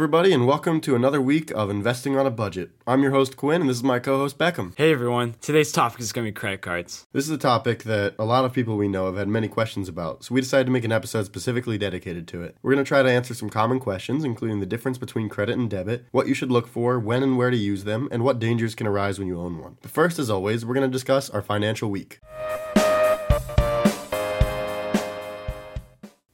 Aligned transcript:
Everybody, 0.00 0.32
and 0.32 0.46
welcome 0.46 0.80
to 0.80 0.96
another 0.96 1.20
week 1.20 1.50
of 1.50 1.68
Investing 1.68 2.16
on 2.16 2.24
a 2.24 2.30
Budget. 2.30 2.70
I'm 2.86 3.02
your 3.02 3.10
host, 3.10 3.36
Quinn, 3.36 3.60
and 3.60 3.68
this 3.68 3.76
is 3.76 3.82
my 3.82 3.98
co 3.98 4.16
host, 4.16 4.38
Beckham. 4.38 4.72
Hey 4.78 4.92
everyone, 4.92 5.34
today's 5.42 5.72
topic 5.72 6.00
is 6.00 6.10
going 6.10 6.24
to 6.24 6.32
be 6.32 6.34
credit 6.34 6.62
cards. 6.62 7.06
This 7.12 7.26
is 7.26 7.30
a 7.30 7.36
topic 7.36 7.82
that 7.82 8.14
a 8.18 8.24
lot 8.24 8.46
of 8.46 8.54
people 8.54 8.78
we 8.78 8.88
know 8.88 9.04
have 9.04 9.18
had 9.18 9.28
many 9.28 9.46
questions 9.46 9.90
about, 9.90 10.24
so 10.24 10.34
we 10.34 10.40
decided 10.40 10.64
to 10.64 10.70
make 10.70 10.84
an 10.84 10.90
episode 10.90 11.26
specifically 11.26 11.76
dedicated 11.76 12.26
to 12.28 12.42
it. 12.42 12.56
We're 12.62 12.72
going 12.72 12.82
to 12.82 12.88
try 12.88 13.02
to 13.02 13.10
answer 13.10 13.34
some 13.34 13.50
common 13.50 13.78
questions, 13.78 14.24
including 14.24 14.60
the 14.60 14.64
difference 14.64 14.96
between 14.96 15.28
credit 15.28 15.58
and 15.58 15.68
debit, 15.68 16.06
what 16.12 16.26
you 16.26 16.32
should 16.32 16.50
look 16.50 16.66
for, 16.66 16.98
when 16.98 17.22
and 17.22 17.36
where 17.36 17.50
to 17.50 17.56
use 17.58 17.84
them, 17.84 18.08
and 18.10 18.24
what 18.24 18.38
dangers 18.38 18.74
can 18.74 18.86
arise 18.86 19.18
when 19.18 19.28
you 19.28 19.38
own 19.38 19.58
one. 19.58 19.76
But 19.82 19.90
first, 19.90 20.18
as 20.18 20.30
always, 20.30 20.64
we're 20.64 20.72
going 20.72 20.90
to 20.90 20.90
discuss 20.90 21.28
our 21.28 21.42
financial 21.42 21.90
week. 21.90 22.20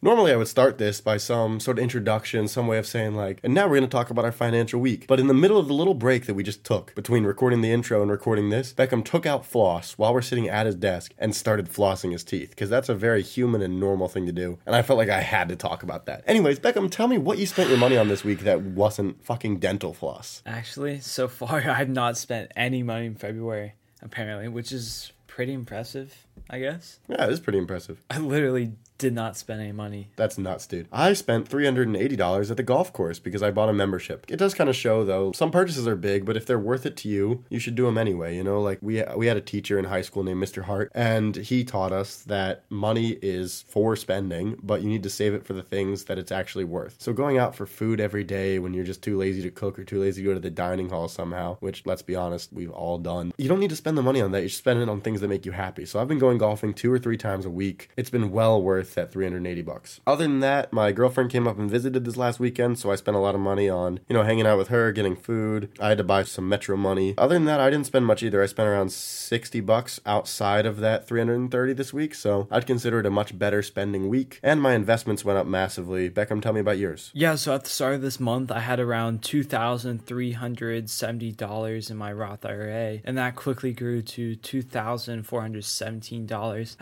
Normally, 0.06 0.30
I 0.30 0.36
would 0.36 0.46
start 0.46 0.78
this 0.78 1.00
by 1.00 1.16
some 1.16 1.58
sort 1.58 1.80
of 1.80 1.82
introduction, 1.82 2.46
some 2.46 2.68
way 2.68 2.78
of 2.78 2.86
saying, 2.86 3.16
like, 3.16 3.40
and 3.42 3.52
now 3.52 3.64
we're 3.64 3.78
going 3.78 3.82
to 3.82 3.88
talk 3.88 4.08
about 4.08 4.24
our 4.24 4.30
financial 4.30 4.78
week. 4.78 5.08
But 5.08 5.18
in 5.18 5.26
the 5.26 5.34
middle 5.34 5.58
of 5.58 5.66
the 5.66 5.74
little 5.74 5.94
break 5.94 6.26
that 6.26 6.34
we 6.34 6.44
just 6.44 6.62
took 6.62 6.94
between 6.94 7.24
recording 7.24 7.60
the 7.60 7.72
intro 7.72 8.00
and 8.02 8.08
recording 8.08 8.50
this, 8.50 8.72
Beckham 8.72 9.04
took 9.04 9.26
out 9.26 9.44
floss 9.44 9.94
while 9.94 10.14
we're 10.14 10.22
sitting 10.22 10.48
at 10.48 10.64
his 10.64 10.76
desk 10.76 11.12
and 11.18 11.34
started 11.34 11.68
flossing 11.68 12.12
his 12.12 12.22
teeth, 12.22 12.50
because 12.50 12.70
that's 12.70 12.88
a 12.88 12.94
very 12.94 13.20
human 13.20 13.60
and 13.62 13.80
normal 13.80 14.06
thing 14.06 14.26
to 14.26 14.32
do. 14.32 14.60
And 14.64 14.76
I 14.76 14.82
felt 14.82 14.96
like 14.96 15.08
I 15.08 15.22
had 15.22 15.48
to 15.48 15.56
talk 15.56 15.82
about 15.82 16.06
that. 16.06 16.22
Anyways, 16.24 16.60
Beckham, 16.60 16.88
tell 16.88 17.08
me 17.08 17.18
what 17.18 17.38
you 17.38 17.46
spent 17.46 17.68
your 17.68 17.78
money 17.78 17.96
on 17.96 18.06
this 18.06 18.22
week 18.22 18.42
that 18.42 18.60
wasn't 18.62 19.24
fucking 19.24 19.58
dental 19.58 19.92
floss. 19.92 20.40
Actually, 20.46 21.00
so 21.00 21.26
far 21.26 21.56
I've 21.68 21.88
not 21.88 22.16
spent 22.16 22.52
any 22.54 22.84
money 22.84 23.06
in 23.06 23.16
February, 23.16 23.74
apparently, 24.00 24.46
which 24.46 24.70
is 24.70 25.10
pretty 25.26 25.52
impressive, 25.52 26.25
I 26.48 26.58
guess. 26.60 27.00
Yeah, 27.08 27.24
it 27.24 27.32
is 27.32 27.40
pretty 27.40 27.58
impressive. 27.58 28.02
I 28.10 28.18
literally 28.18 28.72
did 28.98 29.12
not 29.12 29.36
spend 29.36 29.60
any 29.60 29.72
money. 29.72 30.08
That's 30.16 30.38
nuts, 30.38 30.66
dude. 30.66 30.88
I 30.90 31.12
spent 31.12 31.48
$380 31.48 32.50
at 32.50 32.56
the 32.56 32.62
golf 32.62 32.92
course 32.92 33.18
because 33.18 33.42
I 33.42 33.50
bought 33.50 33.68
a 33.68 33.72
membership. 33.72 34.24
It 34.28 34.36
does 34.36 34.54
kind 34.54 34.70
of 34.70 34.76
show 34.76 35.04
though, 35.04 35.32
some 35.32 35.50
purchases 35.50 35.86
are 35.86 35.96
big, 35.96 36.24
but 36.24 36.36
if 36.36 36.46
they're 36.46 36.58
worth 36.58 36.86
it 36.86 36.96
to 36.98 37.08
you, 37.08 37.44
you 37.50 37.58
should 37.58 37.74
do 37.74 37.84
them 37.84 37.98
anyway, 37.98 38.34
you 38.36 38.44
know? 38.44 38.60
Like 38.60 38.78
we 38.80 39.02
we 39.16 39.26
had 39.26 39.36
a 39.36 39.42
teacher 39.42 39.78
in 39.78 39.84
high 39.86 40.00
school 40.00 40.22
named 40.22 40.42
Mr. 40.42 40.62
Hart, 40.62 40.90
and 40.94 41.36
he 41.36 41.64
taught 41.64 41.92
us 41.92 42.22
that 42.22 42.64
money 42.70 43.18
is 43.22 43.64
for 43.68 43.96
spending, 43.96 44.58
but 44.62 44.82
you 44.82 44.88
need 44.88 45.02
to 45.02 45.10
save 45.10 45.34
it 45.34 45.44
for 45.44 45.52
the 45.52 45.62
things 45.62 46.04
that 46.04 46.18
it's 46.18 46.32
actually 46.32 46.64
worth. 46.64 46.96
So 46.98 47.12
going 47.12 47.38
out 47.38 47.54
for 47.54 47.66
food 47.66 48.00
every 48.00 48.24
day 48.24 48.58
when 48.58 48.72
you're 48.72 48.84
just 48.84 49.02
too 49.02 49.18
lazy 49.18 49.42
to 49.42 49.50
cook 49.50 49.78
or 49.78 49.84
too 49.84 50.00
lazy 50.00 50.22
to 50.22 50.28
go 50.28 50.34
to 50.34 50.40
the 50.40 50.50
dining 50.50 50.88
hall 50.88 51.08
somehow, 51.08 51.56
which 51.60 51.84
let's 51.84 52.02
be 52.02 52.16
honest, 52.16 52.52
we've 52.52 52.70
all 52.70 52.98
done. 52.98 53.32
You 53.36 53.48
don't 53.48 53.60
need 53.60 53.70
to 53.70 53.76
spend 53.76 53.98
the 53.98 54.02
money 54.02 54.22
on 54.22 54.32
that. 54.32 54.42
You 54.42 54.48
should 54.48 54.58
spend 54.58 54.80
it 54.80 54.88
on 54.88 55.00
things 55.00 55.20
that 55.20 55.28
make 55.28 55.44
you 55.44 55.52
happy. 55.52 55.84
So 55.84 56.00
I've 56.00 56.08
been 56.08 56.18
going 56.18 56.25
golfing 56.34 56.74
2 56.74 56.92
or 56.92 56.98
3 56.98 57.16
times 57.16 57.46
a 57.46 57.50
week. 57.50 57.88
It's 57.96 58.10
been 58.10 58.30
well 58.30 58.60
worth 58.60 58.94
that 58.94 59.12
380 59.12 59.62
bucks. 59.62 60.00
Other 60.06 60.24
than 60.24 60.40
that, 60.40 60.72
my 60.72 60.92
girlfriend 60.92 61.30
came 61.30 61.46
up 61.46 61.58
and 61.58 61.70
visited 61.70 62.04
this 62.04 62.16
last 62.16 62.40
weekend, 62.40 62.78
so 62.78 62.90
I 62.90 62.96
spent 62.96 63.16
a 63.16 63.20
lot 63.20 63.34
of 63.34 63.40
money 63.40 63.68
on, 63.68 64.00
you 64.08 64.14
know, 64.14 64.24
hanging 64.24 64.46
out 64.46 64.58
with 64.58 64.68
her, 64.68 64.92
getting 64.92 65.16
food. 65.16 65.70
I 65.80 65.90
had 65.90 65.98
to 65.98 66.04
buy 66.04 66.24
some 66.24 66.48
Metro 66.48 66.76
money. 66.76 67.14
Other 67.16 67.34
than 67.34 67.44
that, 67.44 67.60
I 67.60 67.70
didn't 67.70 67.86
spend 67.86 68.06
much 68.06 68.22
either. 68.22 68.42
I 68.42 68.46
spent 68.46 68.68
around 68.68 68.92
60 68.92 69.60
bucks 69.60 70.00
outside 70.04 70.66
of 70.66 70.80
that 70.80 71.06
330 71.06 71.72
this 71.72 71.92
week, 71.92 72.14
so 72.14 72.48
I'd 72.50 72.66
consider 72.66 72.98
it 73.00 73.06
a 73.06 73.10
much 73.10 73.38
better 73.38 73.62
spending 73.62 74.08
week. 74.08 74.40
And 74.42 74.60
my 74.60 74.74
investments 74.74 75.24
went 75.24 75.38
up 75.38 75.46
massively. 75.46 76.10
Beckham, 76.10 76.42
tell 76.42 76.52
me 76.52 76.60
about 76.60 76.78
yours. 76.78 77.12
Yeah, 77.14 77.36
so 77.36 77.54
at 77.54 77.62
the 77.64 77.70
start 77.70 77.94
of 77.94 78.02
this 78.02 78.18
month, 78.18 78.50
I 78.50 78.60
had 78.60 78.80
around 78.80 79.22
$2,370 79.22 81.90
in 81.90 81.96
my 81.96 82.12
Roth 82.12 82.44
IRA, 82.44 83.00
and 83.04 83.16
that 83.18 83.36
quickly 83.36 83.72
grew 83.72 84.02
to 84.02 84.36
$2,417 84.36 86.15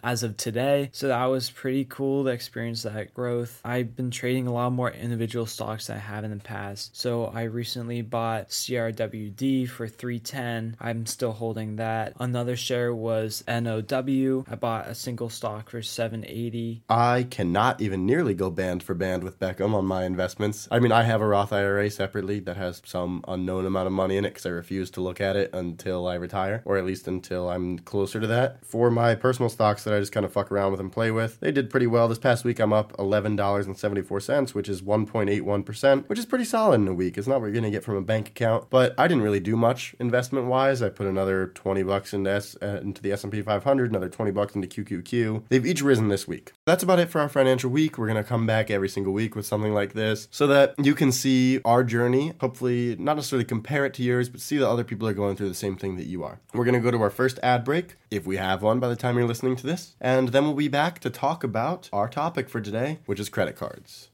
as 0.02 0.22
of 0.22 0.36
today. 0.36 0.90
So 0.92 1.08
that 1.08 1.24
was 1.26 1.50
pretty 1.50 1.84
cool 1.84 2.24
to 2.24 2.30
experience 2.30 2.82
that 2.82 3.14
growth. 3.14 3.60
I've 3.64 3.96
been 3.96 4.10
trading 4.10 4.46
a 4.46 4.52
lot 4.52 4.70
more 4.70 4.90
individual 4.90 5.46
stocks 5.46 5.86
than 5.86 5.96
I 5.96 6.00
have 6.00 6.24
in 6.24 6.30
the 6.30 6.36
past. 6.36 6.96
So 6.96 7.26
I 7.26 7.44
recently 7.44 8.02
bought 8.02 8.50
CRWD 8.50 9.68
for 9.68 9.88
310. 9.88 10.76
I'm 10.80 11.06
still 11.06 11.32
holding 11.32 11.76
that. 11.76 12.14
Another 12.18 12.56
share 12.56 12.94
was 12.94 13.42
NOW. 13.48 14.44
I 14.48 14.54
bought 14.56 14.88
a 14.88 14.94
single 14.94 15.30
stock 15.30 15.70
for 15.70 15.82
780. 15.82 16.82
I 16.88 17.26
cannot 17.30 17.80
even 17.80 18.06
nearly 18.06 18.34
go 18.34 18.50
band 18.50 18.82
for 18.82 18.94
band 18.94 19.24
with 19.24 19.38
Beckham 19.38 19.74
on 19.74 19.86
my 19.86 20.04
investments. 20.04 20.68
I 20.70 20.78
mean, 20.78 20.92
I 20.92 21.02
have 21.02 21.20
a 21.20 21.26
Roth 21.26 21.52
IRA 21.52 21.90
separately 21.90 22.40
that 22.40 22.56
has 22.56 22.82
some 22.84 23.24
unknown 23.26 23.66
amount 23.66 23.86
of 23.86 23.92
money 23.92 24.16
in 24.16 24.24
it 24.24 24.30
because 24.30 24.46
I 24.46 24.50
refuse 24.50 24.90
to 24.92 25.00
look 25.00 25.20
at 25.20 25.36
it 25.36 25.50
until 25.52 26.06
I 26.06 26.14
retire, 26.14 26.62
or 26.64 26.76
at 26.76 26.84
least 26.84 27.08
until 27.08 27.48
I'm 27.48 27.78
closer 27.78 28.20
to 28.20 28.26
that. 28.28 28.64
For 28.64 28.90
my 28.90 29.14
personal 29.24 29.48
stocks 29.48 29.84
that 29.84 29.94
I 29.94 30.00
just 30.00 30.12
kind 30.12 30.26
of 30.26 30.34
fuck 30.34 30.52
around 30.52 30.72
with 30.72 30.80
and 30.80 30.92
play 30.92 31.10
with, 31.10 31.40
they 31.40 31.50
did 31.50 31.70
pretty 31.70 31.86
well 31.86 32.08
this 32.08 32.18
past 32.18 32.44
week. 32.44 32.58
I'm 32.58 32.74
up 32.74 32.94
$11.74, 32.98 34.54
which 34.54 34.68
is 34.68 34.82
1.81%, 34.82 36.08
which 36.10 36.18
is 36.18 36.26
pretty 36.26 36.44
solid 36.44 36.82
in 36.82 36.88
a 36.88 36.92
week. 36.92 37.16
It's 37.16 37.26
not 37.26 37.40
what 37.40 37.46
you're 37.46 37.54
going 37.54 37.64
to 37.64 37.70
get 37.70 37.82
from 37.82 37.96
a 37.96 38.02
bank 38.02 38.28
account, 38.28 38.68
but 38.68 38.94
I 38.98 39.08
didn't 39.08 39.22
really 39.22 39.40
do 39.40 39.56
much 39.56 39.94
investment 39.98 40.44
wise. 40.48 40.82
I 40.82 40.90
put 40.90 41.06
another 41.06 41.46
20 41.46 41.82
bucks 41.84 42.12
into, 42.12 42.32
S- 42.32 42.54
uh, 42.60 42.80
into 42.82 43.00
the 43.00 43.12
S&P 43.12 43.40
500, 43.40 43.88
another 43.88 44.10
20 44.10 44.30
bucks 44.30 44.54
into 44.54 44.68
QQQ. 44.68 45.44
They've 45.48 45.64
each 45.64 45.80
risen 45.80 46.08
this 46.08 46.28
week. 46.28 46.52
That's 46.66 46.82
about 46.82 46.98
it 46.98 47.08
for 47.08 47.22
our 47.22 47.30
financial 47.30 47.70
week. 47.70 47.96
We're 47.96 48.08
going 48.08 48.22
to 48.22 48.28
come 48.28 48.44
back 48.46 48.70
every 48.70 48.90
single 48.90 49.14
week 49.14 49.34
with 49.34 49.46
something 49.46 49.72
like 49.72 49.94
this 49.94 50.28
so 50.30 50.46
that 50.48 50.74
you 50.76 50.94
can 50.94 51.10
see 51.10 51.62
our 51.64 51.82
journey. 51.82 52.34
Hopefully, 52.42 52.94
not 52.98 53.16
necessarily 53.16 53.46
compare 53.46 53.86
it 53.86 53.94
to 53.94 54.02
yours, 54.02 54.28
but 54.28 54.42
see 54.42 54.58
that 54.58 54.68
other 54.68 54.84
people 54.84 55.08
are 55.08 55.14
going 55.14 55.34
through 55.34 55.48
the 55.48 55.54
same 55.54 55.76
thing 55.76 55.96
that 55.96 56.08
you 56.08 56.22
are. 56.22 56.40
We're 56.52 56.66
going 56.66 56.74
to 56.74 56.80
go 56.80 56.90
to 56.90 57.00
our 57.00 57.08
first 57.08 57.38
ad 57.42 57.64
break, 57.64 57.96
if 58.10 58.26
we 58.26 58.36
have 58.36 58.62
one 58.62 58.80
by 58.80 58.88
the 58.88 58.96
time 58.96 59.13
you're 59.16 59.28
listening 59.28 59.56
to 59.56 59.66
this, 59.66 59.94
and 60.00 60.28
then 60.28 60.44
we'll 60.44 60.54
be 60.54 60.68
back 60.68 60.98
to 61.00 61.10
talk 61.10 61.44
about 61.44 61.88
our 61.92 62.08
topic 62.08 62.48
for 62.48 62.60
today, 62.60 62.98
which 63.06 63.20
is 63.20 63.28
credit 63.28 63.56
cards. 63.56 64.08